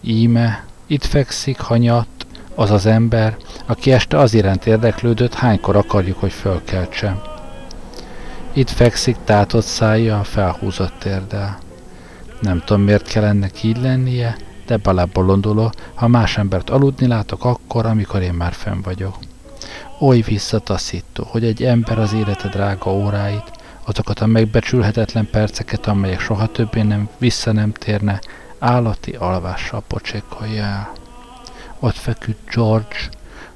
[0.00, 6.32] Íme, itt fekszik, hanyatt, az az ember, aki este az iránt érdeklődött, hánykor akarjuk, hogy
[6.32, 7.20] fölkeltsem.
[8.52, 11.58] Itt fekszik tátott szája, felhúzott térdel.
[12.40, 17.86] Nem tudom, miért kell ennek így lennie, de belebolonduló, ha más embert aludni látok akkor,
[17.86, 19.16] amikor én már fenn vagyok.
[20.00, 26.46] Oly visszataszító, hogy egy ember az élete drága óráit, azokat a megbecsülhetetlen perceket, amelyek soha
[26.46, 28.20] többé nem vissza nem térne,
[28.58, 30.92] állati alvással pocsékolja el.
[31.78, 32.96] Ott feküdt George,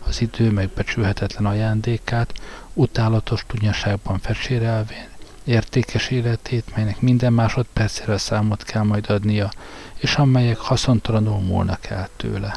[0.07, 2.33] az idő megbecsülhetetlen ajándékát,
[2.73, 5.09] utálatos tunyaságban fecsérelvén,
[5.45, 9.51] értékes életét, melynek minden másodpercére számot kell majd adnia,
[9.97, 12.55] és amelyek haszontalanul múlnak el tőle.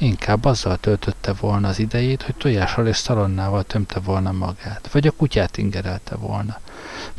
[0.00, 5.10] Inkább azzal töltötte volna az idejét, hogy tojással és szalonnával tömte volna magát, vagy a
[5.10, 6.60] kutyát ingerelte volna,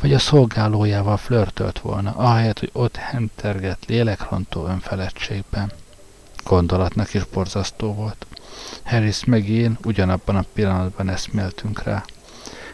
[0.00, 5.72] vagy a szolgálójával flörtölt volna, ahelyett, hogy ott hentergett lélekrontó önfeledtségben.
[6.44, 8.26] Gondolatnak is borzasztó volt.
[8.84, 12.04] Harris meg én ugyanabban a pillanatban eszméltünk rá.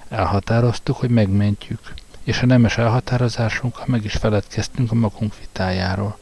[0.09, 6.19] Elhatároztuk, hogy megmentjük, és a nemes elhatározásunk, ha meg is feledkeztünk a magunk vitájáról.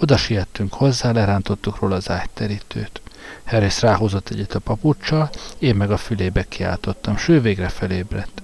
[0.00, 3.00] Oda siettünk hozzá, lerántottuk róla az ágyterítőt.
[3.44, 8.42] Harris ráhúzott egyet a papucsal, én meg a fülébe kiáltottam, ső végre felébredt.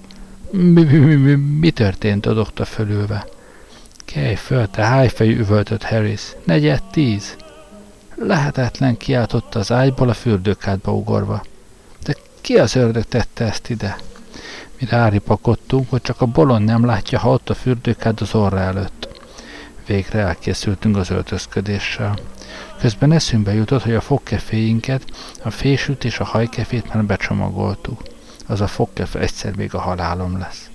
[0.51, 2.25] Mi, mi, mi, mi, mi történt?
[2.25, 3.25] adogta fölülve.
[4.05, 6.21] Kelj föl, te hájfejű üvöltött Harris.
[6.43, 7.35] Negyed tíz.
[8.15, 11.43] Lehetetlen kiáltotta az ágyból a fürdőkádba ugorva.
[12.03, 13.97] De ki az ördög tette ezt ide?
[14.79, 19.12] Mi ráripakodtunk, hogy csak a bolond nem látja, ha ott a fürdőkád az orra előtt.
[19.85, 22.17] Végre elkészültünk az öltözködéssel.
[22.79, 25.03] Közben eszünkbe jutott, hogy a fogkeféinket,
[25.43, 28.01] a fésült és a hajkefét már becsomagoltuk.
[28.47, 30.69] Az a fogkefe egyszer még a halálom lesz.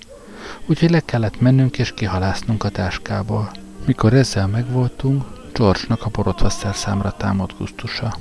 [0.65, 3.51] Úgyhogy le kellett mennünk és kihalásznunk a táskából.
[3.85, 8.15] Mikor ezzel megvoltunk, George-nak a borotva számra támadt gusztusa.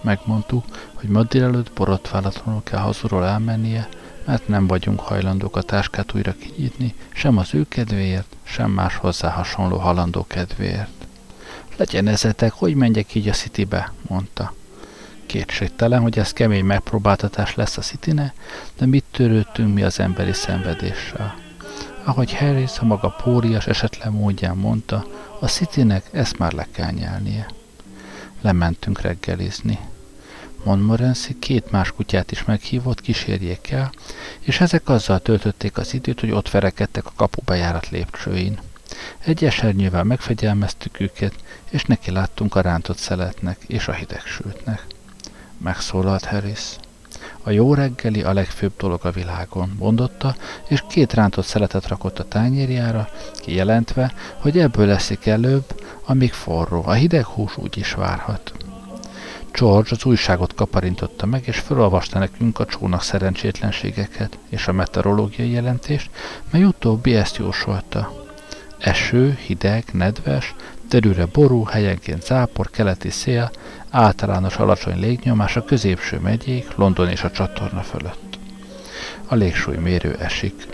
[0.00, 0.64] Megmondtuk,
[0.94, 3.88] hogy ma délelőtt borotválatlanul kell hazulról elmennie,
[4.24, 9.30] mert nem vagyunk hajlandók a táskát újra kinyitni, sem az ő kedvéért, sem más hozzá
[9.30, 11.06] hasonló halandó kedvéért.
[11.76, 14.54] Legyen ezetek, hogy menjek így a Citybe, mondta.
[15.26, 18.34] Kétségtelen, hogy ez kemény megpróbáltatás lesz a Cityne,
[18.76, 21.34] de mit törődtünk mi az emberi szenvedéssel.
[22.04, 25.06] Ahogy Harris a maga pórias esetlen módján mondta,
[25.40, 27.46] a Citynek ezt már le kell nyelnie.
[28.40, 29.78] Lementünk reggelizni.
[30.64, 33.92] Montmorency két más kutyát is meghívott, kísérjék el,
[34.40, 38.58] és ezek azzal töltötték az időt, hogy ott verekedtek a kapubejárat lépcsőin.
[39.18, 41.34] Egy esernyővel megfegyelmeztük őket,
[41.70, 44.86] és neki láttunk a rántott szeletnek és a hidegsültnek.
[45.58, 46.76] Megszólalt Harris.
[47.42, 50.36] A jó reggeli a legfőbb dolog a világon, mondotta,
[50.68, 53.08] és két rántott szeletet rakott a tányérjára,
[53.40, 55.64] kijelentve, hogy ebből leszik előbb,
[56.04, 58.52] amíg forró, a hideg hús úgy is várhat.
[59.58, 66.10] George az újságot kaparintotta meg, és felolvasta nekünk a csónak szerencsétlenségeket és a meteorológiai jelentést,
[66.50, 68.12] mely utóbbi ezt jósolta.
[68.78, 70.54] Eső, hideg, nedves,
[70.88, 73.50] terűre ború, helyenként zápor, keleti szél,
[73.90, 78.38] általános alacsony légnyomás a középső megyék, London és a csatorna fölött.
[79.26, 80.66] A légsúlymérő esik.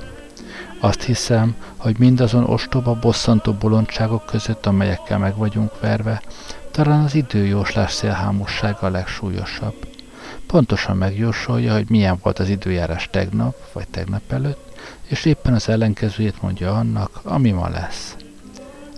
[0.80, 6.22] Azt hiszem, hogy mindazon ostoba, bosszantó bolondságok között, amelyekkel meg vagyunk verve,
[6.70, 9.86] talán az időjóslás szélhámossága a legsúlyosabb.
[10.46, 16.42] pontosan megjósolja, hogy milyen volt az időjárás tegnap vagy tegnap előtt, és éppen az ellenkezőjét
[16.42, 18.16] mondja annak, ami ma lesz.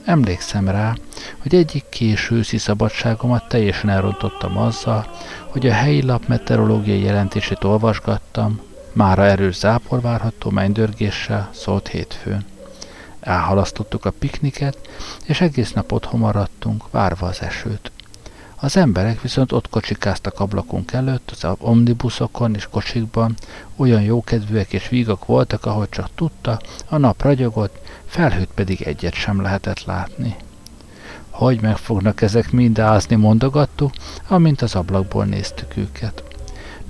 [0.05, 0.95] Emlékszem rá,
[1.39, 5.07] hogy egyik késő őszi szabadságomat teljesen elrontottam azzal,
[5.47, 8.61] hogy a helyi lap meteorológiai jelentését olvasgattam,
[8.93, 12.45] mára erős zápor várható mennydörgéssel szólt hétfőn.
[13.21, 14.79] Elhalasztottuk a pikniket,
[15.25, 17.91] és egész nap otthon maradtunk, várva az esőt.
[18.63, 23.35] Az emberek viszont ott kocsikáztak ablakunk előtt, az omnibuszokon és kocsikban,
[23.77, 29.41] olyan jókedvűek és vígak voltak, ahogy csak tudta, a nap ragyogott, felhőt pedig egyet sem
[29.41, 30.37] lehetett látni.
[31.31, 33.93] Hogy meg fognak ezek mind ázni, mondogattuk,
[34.29, 36.23] amint az ablakból néztük őket.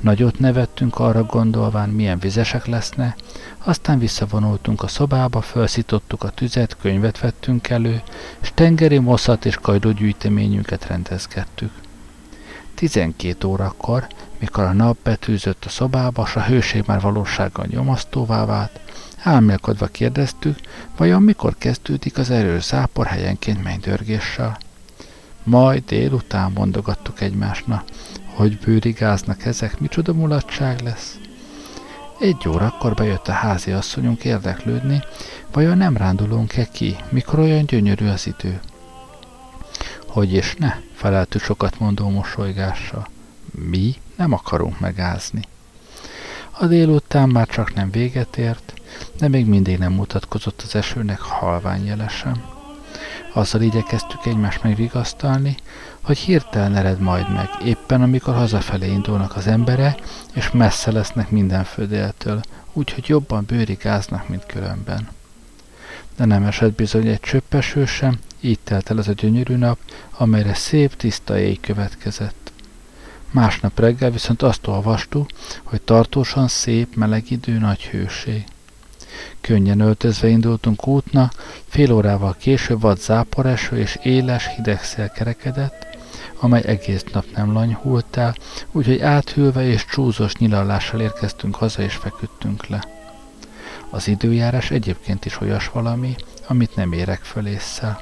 [0.01, 3.16] Nagyot nevettünk arra gondolván, milyen vizesek lesznek,
[3.59, 8.03] aztán visszavonultunk a szobába, felszítottuk a tüzet, könyvet vettünk elő,
[8.41, 11.73] és tengeri moszat és kajdógyűjteményünket rendezgettük.
[12.75, 14.07] 12 órakor,
[14.39, 18.81] mikor a nap betűzött a szobába, s a hőség már valósággal nyomasztóvá vált,
[19.23, 20.59] álmélkodva kérdeztük,
[20.97, 24.59] vajon mikor kezdődik az erős zápor helyenként mennydörgéssel.
[25.43, 27.85] Majd délután mondogattuk egymásnak,
[28.35, 31.20] hogy bőrigáznak ezek, micsoda mulatság lesz.
[32.21, 35.03] Egy órakor bejött a házi asszonyunk érdeklődni,
[35.53, 38.61] vajon nem rándulunk-e ki, mikor olyan gyönyörű az idő.
[40.07, 43.07] Hogy és ne, feleltük sokat mondó mosolygással.
[43.51, 45.43] Mi nem akarunk megázni.
[46.51, 48.73] A délután már csak nem véget ért,
[49.18, 52.43] de még mindig nem mutatkozott az esőnek halvány jelesem.
[53.33, 55.57] Azzal igyekeztük egymást megvigasztalni,
[56.03, 59.97] hogy hirtelen ered majd meg, éppen amikor hazafelé indulnak az embere,
[60.33, 62.41] és messze lesznek minden földéltől,
[62.73, 65.09] úgyhogy jobban bőrigáznak, mint különben.
[66.17, 69.79] De nem esett bizony egy csöppeső sem, így telt el az a gyönyörű nap,
[70.11, 72.53] amelyre szép, tiszta éj következett.
[73.31, 75.31] Másnap reggel viszont azt olvastuk,
[75.63, 78.45] hogy tartósan szép, meleg idő, nagy hőség.
[79.41, 81.31] Könnyen öltözve indultunk útna,
[81.69, 85.89] fél órával később vad záporeső és éles, hideg szél kerekedett,
[86.41, 88.34] amely egész nap nem lanyhult el,
[88.72, 92.84] úgyhogy áthűlve és csúzos nyilallással érkeztünk haza és feküdtünk le.
[93.91, 96.14] Az időjárás egyébként is olyas valami,
[96.47, 97.99] amit nem érek föl észre.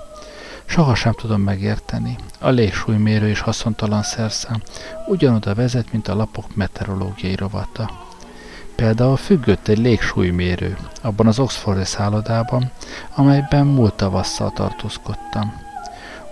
[0.65, 2.17] Soha sem tudom megérteni.
[2.39, 4.63] A légsúlymérő és haszontalan szerszám
[5.07, 7.91] ugyanoda vezet, mint a lapok meteorológiai rovata.
[8.77, 12.71] Például függött egy légsúlymérő abban az Oxfordi szállodában,
[13.15, 15.68] amelyben múlt tavasszal tartózkodtam.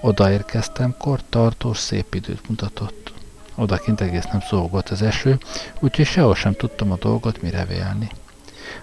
[0.07, 3.12] Odaérkeztemkor tartós szép időt mutatott.
[3.54, 5.38] Odakint egész nem szólgott az eső,
[5.78, 8.09] úgyhogy sehol sem tudtam a dolgot mire vélni.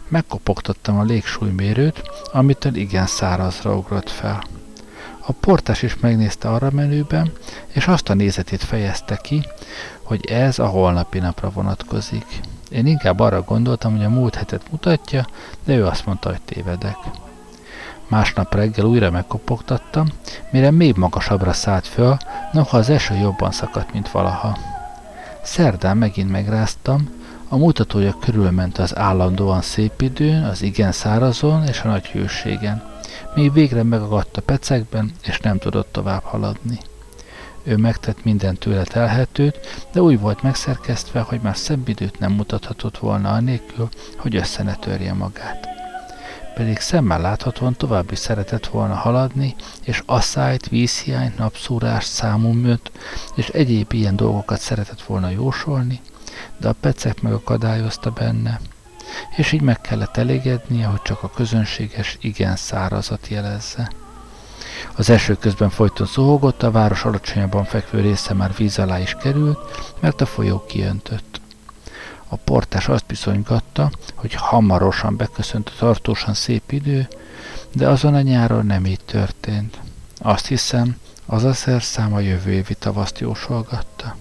[0.08, 2.02] Megkopogtattam a légsúlymérőt,
[2.32, 4.44] amitől igen szárazra ugrott fel.
[5.26, 7.32] A portás is megnézte arra menőben,
[7.68, 9.48] és azt a nézetét fejezte ki,
[10.02, 12.40] hogy ez a holnapi napra vonatkozik.
[12.70, 15.28] Én inkább arra gondoltam, hogy a múlt hetet mutatja,
[15.64, 16.98] de ő azt mondta, hogy tévedek.
[18.14, 20.08] Másnap reggel újra megkopogtattam,
[20.52, 22.18] mire még magasabbra szállt föl,
[22.52, 24.58] noha az eső jobban szakadt, mint valaha.
[25.42, 27.10] Szerdán megint megráztam,
[27.48, 32.84] a mutatója körülment az állandóan szép időn, az igen szárazon és a nagy hőségen,
[33.36, 36.78] még végre megagadt a pecekben, és nem tudott tovább haladni.
[37.64, 42.98] Ő megtett minden tőle telhetőt, de úgy volt megszerkesztve, hogy már szebb időt nem mutathatott
[42.98, 45.73] volna anélkül, hogy össze ne törje magát
[46.54, 52.92] pedig szemmel láthatóan tovább is szeretett volna haladni, és asszályt, vízhiányt, napszúrást, számumöt,
[53.36, 56.02] és egyéb ilyen dolgokat szeretett volna jósolni,
[56.58, 58.60] de a pecek megakadályozta benne,
[59.36, 63.92] és így meg kellett elégednie, hogy csak a közönséges igen szárazat jelezze.
[64.96, 69.60] Az eső közben folyton szóhogott, a város alacsonyabban fekvő része már víz alá is került,
[70.00, 71.42] mert a folyó kiöntött.
[72.34, 77.08] A portás azt bizonygatta, hogy hamarosan beköszönt a tartósan szép idő,
[77.74, 79.80] de azon a nyáron nem így történt.
[80.18, 84.16] Azt hiszem, az a szerszám a jövő évi tavaszt jósolgatta.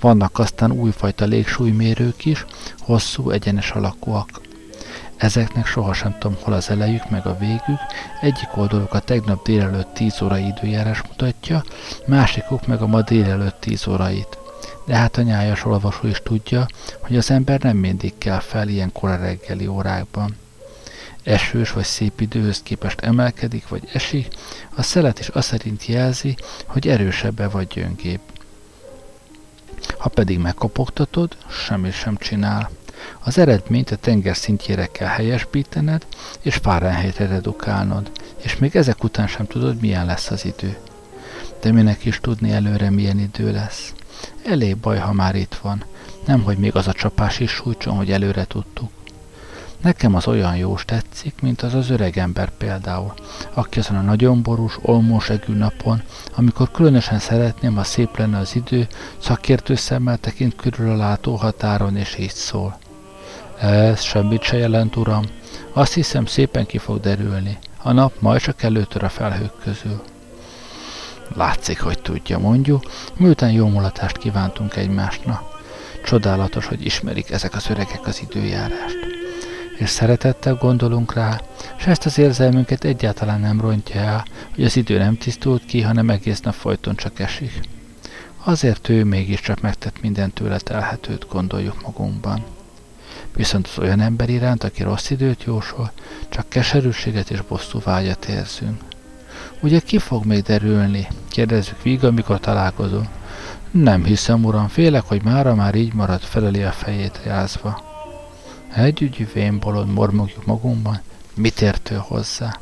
[0.00, 2.44] Vannak aztán újfajta légsúlymérők is,
[2.80, 4.40] hosszú, egyenes alakúak.
[5.16, 7.80] Ezeknek sohasem tudom, hol az elejük, meg a végük.
[8.20, 11.64] Egyik oldaluk a tegnap délelőtt 10 óra időjárás mutatja,
[12.06, 14.38] másikuk meg a ma délelőtt 10 órait
[14.84, 16.66] de hát a nyájas olvasó is tudja,
[17.00, 20.36] hogy az ember nem mindig kell fel ilyen kora reggeli órákban.
[21.22, 24.28] Esős vagy szép időhöz képest emelkedik vagy esik,
[24.74, 28.20] a szelet is azt szerint jelzi, hogy erősebbe vagy gyöngébb.
[29.98, 32.70] Ha pedig megkopogtatod, semmi sem csinál.
[33.20, 36.06] Az eredményt a tenger szintjére kell helyesbítened,
[36.42, 38.10] és Fahrenheitre redukálnod,
[38.42, 40.76] és még ezek után sem tudod, milyen lesz az idő.
[41.60, 43.92] De minek is tudni előre, milyen idő lesz.
[44.44, 45.84] Elég baj, ha már itt van.
[46.26, 48.90] nemhogy még az a csapás is sújtson, hogy előre tudtuk.
[49.84, 53.14] Nekem az olyan jós tetszik, mint az az öreg ember például,
[53.54, 56.02] aki azon a nagyon borús, olmósegű napon,
[56.36, 58.86] amikor különösen szeretném, ha szép lenne az idő,
[59.18, 62.78] szakértő szemmel tekint körül a látóhatáron, és így szól.
[63.60, 65.24] Ez semmit se jelent, uram.
[65.72, 67.58] Azt hiszem, szépen ki fog derülni.
[67.82, 70.02] A nap majd csak előtör a felhők közül.
[71.34, 72.82] Látszik, hogy tudja, mondjuk,
[73.16, 75.42] miután jó mulatást kívántunk egymásnak.
[76.04, 78.96] Csodálatos, hogy ismerik ezek az öregek az időjárást.
[79.78, 81.40] És szeretettel gondolunk rá,
[81.78, 86.10] és ezt az érzelmünket egyáltalán nem rontja el, hogy az idő nem tisztult ki, hanem
[86.10, 87.60] egész nap folyton csak esik.
[88.44, 92.44] Azért ő mégiscsak megtett minden tőle telhetőt, gondoljuk magunkban.
[93.34, 95.92] Viszont az olyan ember iránt, aki rossz időt jósol,
[96.28, 98.80] csak keserűséget és bosszú vágyat érzünk.
[99.60, 101.06] Ugye ki fog még derülni?
[101.28, 103.08] Kérdezzük víg, amikor találkozunk.
[103.70, 107.82] Nem hiszem, uram, félek, hogy mára már így marad, feleli a fejét rázva.
[108.74, 111.00] Együgyű vén bolond mormogjuk magunkban,
[111.34, 112.58] mit értő hozzá?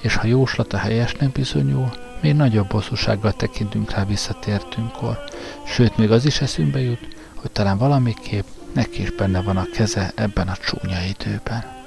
[0.00, 1.90] És ha jóslata helyesnek bizonyul,
[2.20, 5.18] még nagyobb bosszúsággal tekintünk rá visszatértünkkor.
[5.66, 10.12] Sőt, még az is eszünkbe jut, hogy talán valamiképp neki is benne van a keze
[10.14, 11.77] ebben a csúnya időben.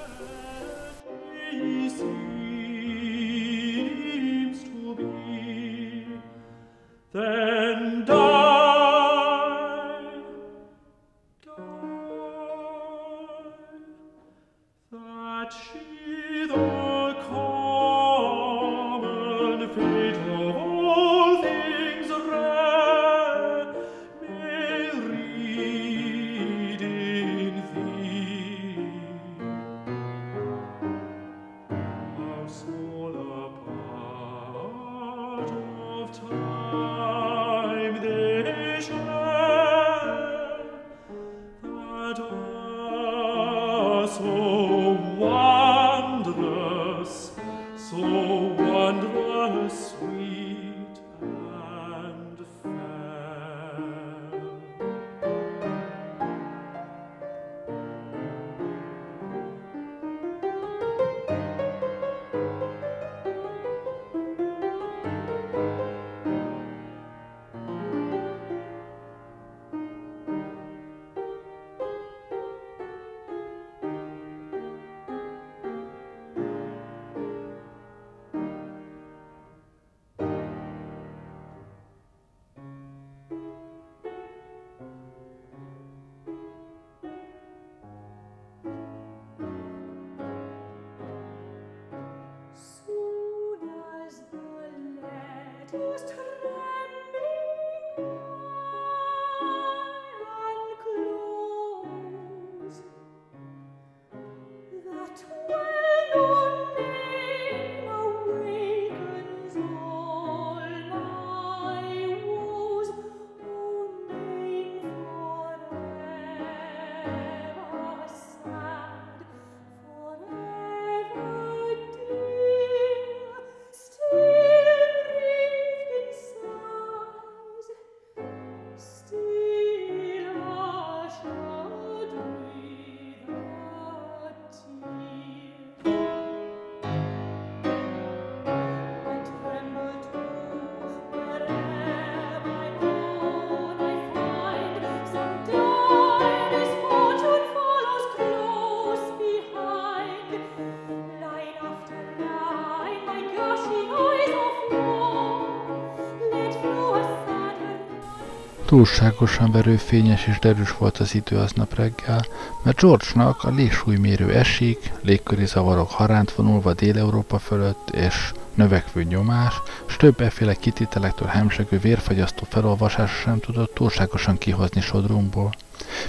[158.71, 162.25] Túlságosan verőfényes és derűs volt az idő aznap reggel,
[162.63, 169.95] mert George-nak a légsúlymérő esik, légköri zavarok haránt vonulva Dél-Európa fölött, és növekvő nyomás, s
[169.97, 175.53] több efféle kitételektől hemsegő vérfagyasztó felolvasása sem tudott túlságosan kihozni sodrunkból.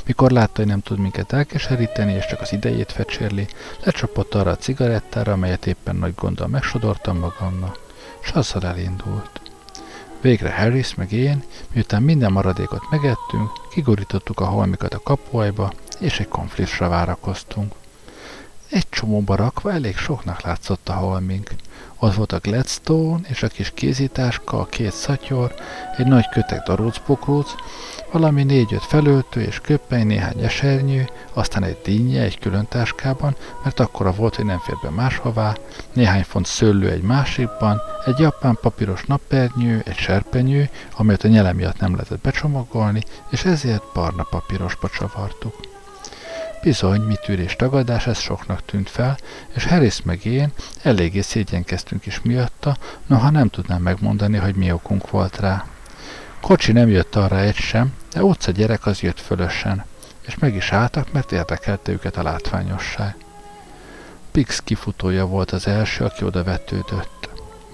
[0.06, 3.46] Mikor látta, hogy nem tud minket elkeseríteni, és csak az idejét fecsérli,
[3.84, 7.78] lecsapott arra a cigarettára, amelyet éppen nagy gonddal megsodortam magamnak,
[8.20, 9.41] s azzal elindult.
[10.22, 11.42] Végre Harris meg én,
[11.72, 17.74] miután minden maradékot megettünk, kigurítottuk a holmikat a kapuajba, és egy konfliktusra várakoztunk.
[18.72, 21.50] Egy csomóba rakva elég soknak látszott a holmink.
[21.98, 25.54] Ott volt a Gladstone és a kis kézításka, a két szatyor,
[25.96, 27.54] egy nagy kötek darucpokróc,
[28.12, 34.12] valami négy-öt felöltő és köppeny, néhány esernyő, aztán egy dinnye egy külön táskában, mert akkora
[34.12, 35.56] volt, hogy nem fér be máshová,
[35.92, 41.78] néhány font szőlő egy másikban, egy japán papíros nappernyő, egy serpenyő, amelyet a nyele miatt
[41.78, 45.71] nem lehetett becsomagolni, és ezért barna papírosba csavartuk.
[46.62, 49.18] Bizony, mi tűrés tagadás, ez soknak tűnt fel,
[49.54, 50.52] és Harris meg én
[50.82, 55.64] eléggé szégyenkeztünk is miatta, noha nem tudnám megmondani, hogy mi okunk volt rá.
[56.40, 59.84] Kocsi nem jött arra egy sem, de utca gyerek az jött fölösen,
[60.26, 63.16] és meg is álltak, mert érdekelte őket a látványosság.
[64.30, 67.21] Pix kifutója volt az első, aki oda vetődött.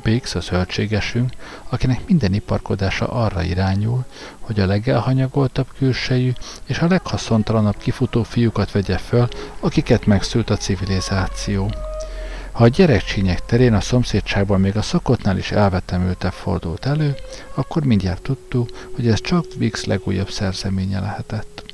[0.09, 1.33] Biggs, a zöldségesünk,
[1.69, 4.05] akinek minden iparkodása arra irányul,
[4.41, 6.33] hogy a legelhanyagoltabb külsejű
[6.65, 9.29] és a leghaszontalanabb kifutó fiúkat vegye föl,
[9.61, 11.71] akiket megszült a civilizáció.
[12.53, 17.15] Ha a gyerekcsínyek terén a szomszédságban még a szokottnál is elvetemültebb fordult elő,
[17.55, 21.68] akkor mindjárt tudtuk, hogy ez csak Biggs legújabb szerzeménye lehetett.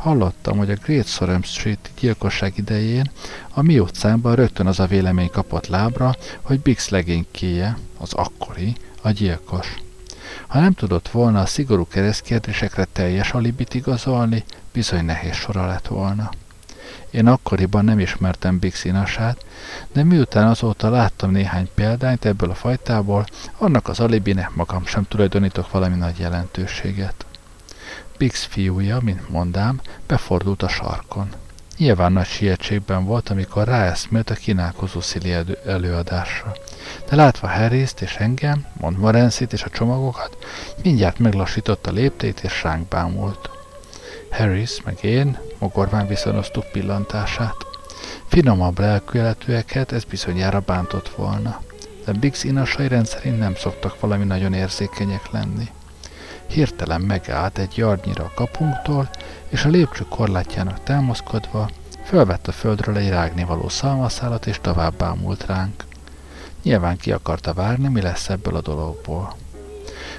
[0.00, 3.10] Hallottam, hogy a Great Sorem Street gyilkosság idején
[3.50, 9.10] a mi utcánkban rögtön az a vélemény kapott lábra, hogy Bix legénykéje, az akkori, a
[9.10, 9.74] gyilkos.
[10.46, 16.30] Ha nem tudott volna a szigorú keresztkérdésekre teljes alibit igazolni, bizony nehéz sora lett volna.
[17.10, 19.44] Én akkoriban nem ismertem Bix inasát,
[19.92, 23.26] de miután azóta láttam néhány példányt ebből a fajtából,
[23.56, 27.24] annak az alibinek magam sem tulajdonítok valami nagy jelentőséget.
[28.18, 31.28] Bix fiúja, mint mondám, befordult a sarkon.
[31.80, 35.34] Nyilván nagy sietségben volt, amikor ráeszmélt a kínálkozó szili
[35.66, 36.52] előadásra.
[37.08, 40.36] De látva Harris-t és engem, mond Morenszit és a csomagokat,
[40.82, 43.50] mindjárt meglassította léptét és ránk bámult.
[44.30, 47.56] Harris meg én mogorván viszonoztuk pillantását.
[48.26, 51.62] Finomabb lelkületűeket ez bizonyára bántott volna,
[52.04, 55.68] de Bix inasai rendszerint nem szoktak valami nagyon érzékenyek lenni
[56.50, 59.10] hirtelen megállt egy yardnyira a kapunktól,
[59.48, 61.70] és a lépcső korlátjának támaszkodva
[62.04, 65.84] fölvett a földről egy rágnivaló szalmaszálat, és tovább bámult ránk.
[66.62, 69.34] Nyilván ki akarta várni, mi lesz ebből a dologból.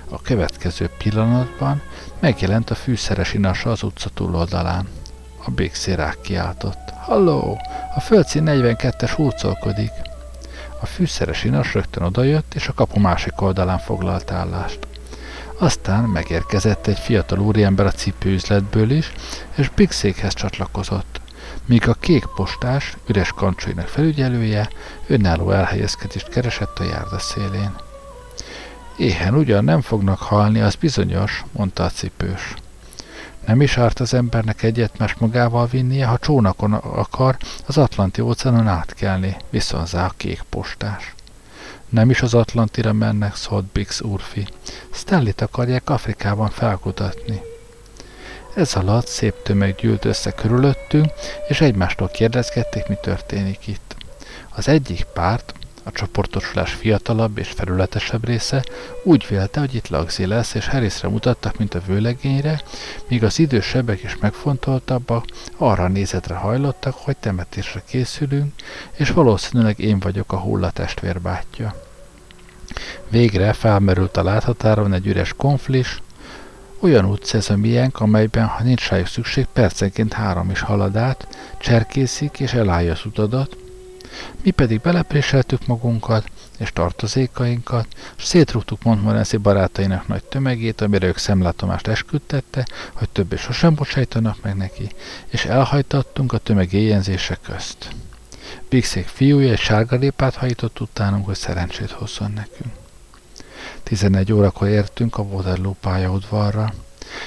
[0.09, 1.81] A következő pillanatban
[2.19, 4.87] megjelent a fűszeres inasa az utca túloldalán.
[5.45, 6.89] A békszérák kiáltott.
[7.01, 7.61] Halló,
[7.95, 9.91] a földszín 42-es hurcolkodik.
[10.79, 14.87] A fűszeres inas rögtön odajött, és a kapu másik oldalán foglalt állást.
[15.61, 19.11] Aztán megérkezett egy fiatal úriember a cipőüzletből is,
[19.55, 21.21] és Bigszékhez csatlakozott,
[21.65, 24.69] míg a kék postás, üres kancsainak felügyelője
[25.07, 27.75] önálló elhelyezkedést keresett a járda szélén.
[28.97, 32.53] Éhen ugyan nem fognak halni, az bizonyos, mondta a cipős.
[33.45, 38.67] Nem is árt az embernek egyet más magával vinnie, ha csónakon akar az Atlanti óceánon
[38.67, 41.13] átkelni, viszonzá a kék postás.
[41.91, 44.47] Nem is az Atlantira mennek, szólt Bix úrfi.
[44.91, 47.41] Stanley-t akarják Afrikában felkutatni.
[48.55, 51.11] Ez alatt szép tömeg gyűlt össze körülöttünk,
[51.47, 53.95] és egymástól kérdezgették, mi történik itt.
[54.49, 55.53] Az egyik párt,
[55.83, 58.63] a csoportosulás fiatalabb és felületesebb része
[59.03, 62.61] úgy vélte, hogy itt lagzi lesz, és Harrisre mutattak, mint a vőlegényre,
[63.07, 65.25] míg az idősebbek és megfontoltabbak
[65.57, 68.53] arra nézetre hajlottak, hogy temetésre készülünk,
[68.91, 71.75] és valószínűleg én vagyok a hullatestvér bátyja.
[73.09, 76.01] Végre felmerült a láthatáron egy üres konflis,
[76.79, 81.27] olyan utca ez a miénk, amelyben, ha nincs rájuk szükség, percenként három is halad át,
[81.59, 83.57] cserkészik és elállja az utadat,
[84.43, 91.87] mi pedig belepréseltük magunkat és tartozékainkat, és szétrúgtuk Montmorency barátainak nagy tömegét, amire ők szemlátomást
[91.87, 94.89] esküdtette, hogy többé sosem bocsájtanak meg neki,
[95.27, 97.89] és elhajtattunk a tömeg éjjenzése közt.
[98.69, 102.73] Bixék fiúja egy sárga lépát hajított utánunk, hogy szerencsét hozzon nekünk.
[103.83, 106.73] 11 órakor értünk a Waterloo pályaudvarra.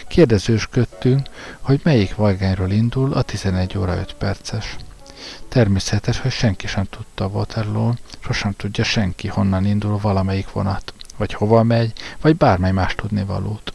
[0.09, 1.27] Kérdezősködtünk,
[1.61, 4.77] hogy melyik vajgányról indul a 11 óra 5 perces.
[5.49, 11.35] Természetes, hogy senki sem tudta a waterloo sosem tudja senki, honnan indul valamelyik vonat, vagy
[11.35, 13.73] hova megy, vagy bármely más tudnivalót.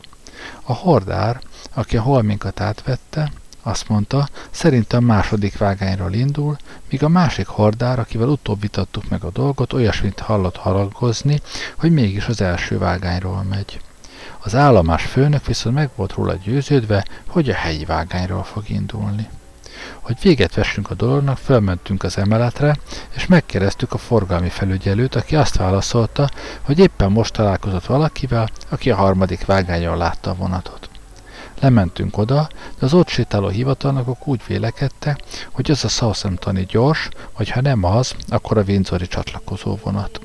[0.64, 1.42] A hordár,
[1.74, 3.32] aki a holminkat átvette,
[3.64, 6.58] azt mondta, szerintem a második vágányról indul,
[6.90, 11.42] míg a másik hordár, akivel utóbb vitattuk meg a dolgot, olyasmit hallott haragozni,
[11.78, 13.82] hogy mégis az első vágányról megy.
[14.40, 19.28] Az állomás főnök viszont meg volt róla győződve, hogy a helyi vágányról fog indulni.
[20.02, 22.78] Hogy véget vessünk a dolognak, fölmentünk az emeletre,
[23.16, 26.30] és megkérdeztük a forgalmi felügyelőt, aki azt válaszolta,
[26.62, 30.90] hogy éppen most találkozott valakivel, aki a harmadik vágányon látta a vonatot.
[31.60, 32.50] Lementünk oda,
[32.80, 35.18] de az ott sétáló hivatalnokok úgy vélekedte,
[35.52, 40.20] hogy az a Southamptoni gyors, vagy ha nem az, akkor a Windsori csatlakozó vonat.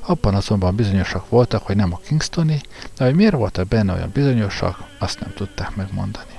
[0.00, 2.60] Abban azonban bizonyosak voltak, hogy nem a Kingstoni,
[2.96, 6.32] de hogy miért voltak benne olyan bizonyosak, azt nem tudták megmondani.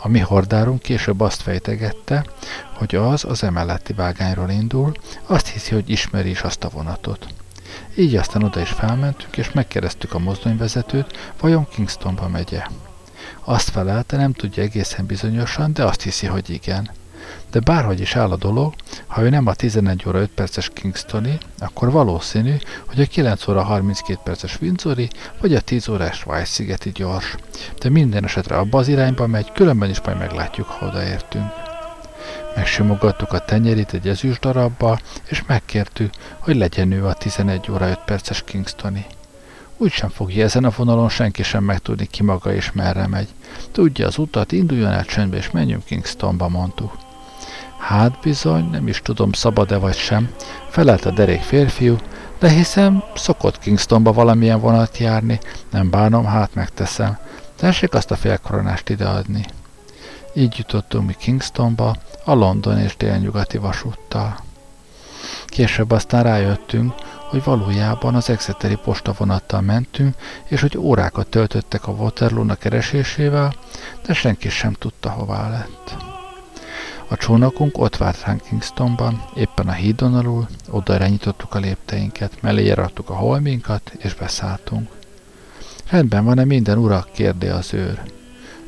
[0.00, 2.24] A mi hordárunk később azt fejtegette,
[2.72, 4.92] hogy az az emeleti vágányról indul,
[5.26, 7.26] azt hiszi, hogy ismeri is azt a vonatot.
[7.96, 12.62] Így aztán oda is felmentünk, és megkérdeztük a mozdonyvezetőt, vajon Kingstonba megye.
[13.44, 16.90] Azt felelte, nem tudja egészen bizonyosan, de azt hiszi, hogy igen.
[17.50, 18.74] De bárhogy is áll a dolog,
[19.06, 22.54] ha ő nem a 11 óra 5 perces Kingstoni, akkor valószínű,
[22.86, 25.10] hogy a 9 óra 32 perces Windsori,
[25.40, 27.34] vagy a 10 órás Svájc-szigeti gyors.
[27.78, 31.52] De minden esetre abba az irányba megy, különben is majd meglátjuk, ha odaértünk.
[32.56, 37.98] Megsimogattuk a tenyerét egy ezüst darabbal, és megkértük, hogy legyen ő a 11 óra 5
[38.04, 39.06] perces Kingstoni.
[39.76, 43.28] Úgy sem fogja ezen a vonalon senki sem megtudni ki maga és merre megy.
[43.72, 46.96] Tudja az utat, induljon el csöndbe és menjünk Kingstonba, mondtuk.
[47.78, 50.30] Hát bizony, nem is tudom, szabad-e vagy sem,
[50.68, 51.96] felelt a derék férfiú,
[52.38, 55.38] de hiszem, szokott Kingstonba valamilyen vonat járni,
[55.70, 57.18] nem bánom, hát megteszem.
[57.56, 59.44] Tessék azt a félkoronást ideadni.
[60.34, 64.38] Így jutottunk mi Kingstonba, a London és délnyugati vasúttal.
[65.46, 66.94] Később aztán rájöttünk,
[67.28, 70.14] hogy valójában az Exeteri postavonattal mentünk,
[70.44, 73.54] és hogy órákat töltöttek a waterloo keresésével,
[74.06, 76.17] de senki sem tudta, hová lett.
[77.10, 82.70] A csónakunk ott várt ránk Kingstonban, éppen a hídon alul, oda irányítottuk a lépteinket, mellé
[82.70, 84.90] raktuk a holminkat, és beszálltunk.
[85.90, 87.12] Rendben van-e minden urak?
[87.12, 88.02] kérdé az őr.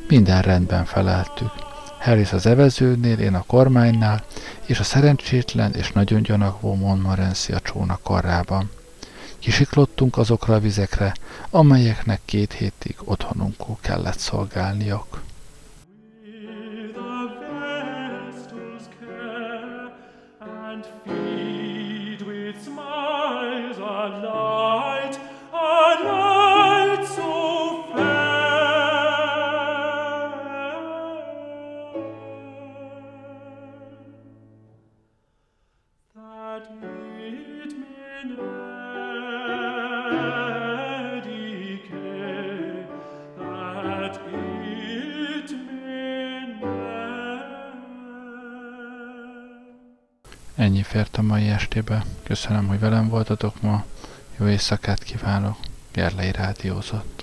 [0.07, 1.51] Minden rendben feleltük.
[1.99, 4.23] Harris az evezőnél, én a kormánynál,
[4.65, 8.69] és a szerencsétlen és nagyon gyanakvó Montmorency a csónak karrában.
[9.39, 11.13] Kisiklottunk azokra a vizekre,
[11.49, 15.21] amelyeknek két hétig otthonunkul kellett szolgálniok.
[51.71, 52.05] A mai estébe.
[52.23, 53.83] Köszönöm, hogy velem voltatok ma.
[54.37, 55.57] Jó éjszakát kívánok.
[55.91, 57.20] Gerlei Rádiózott.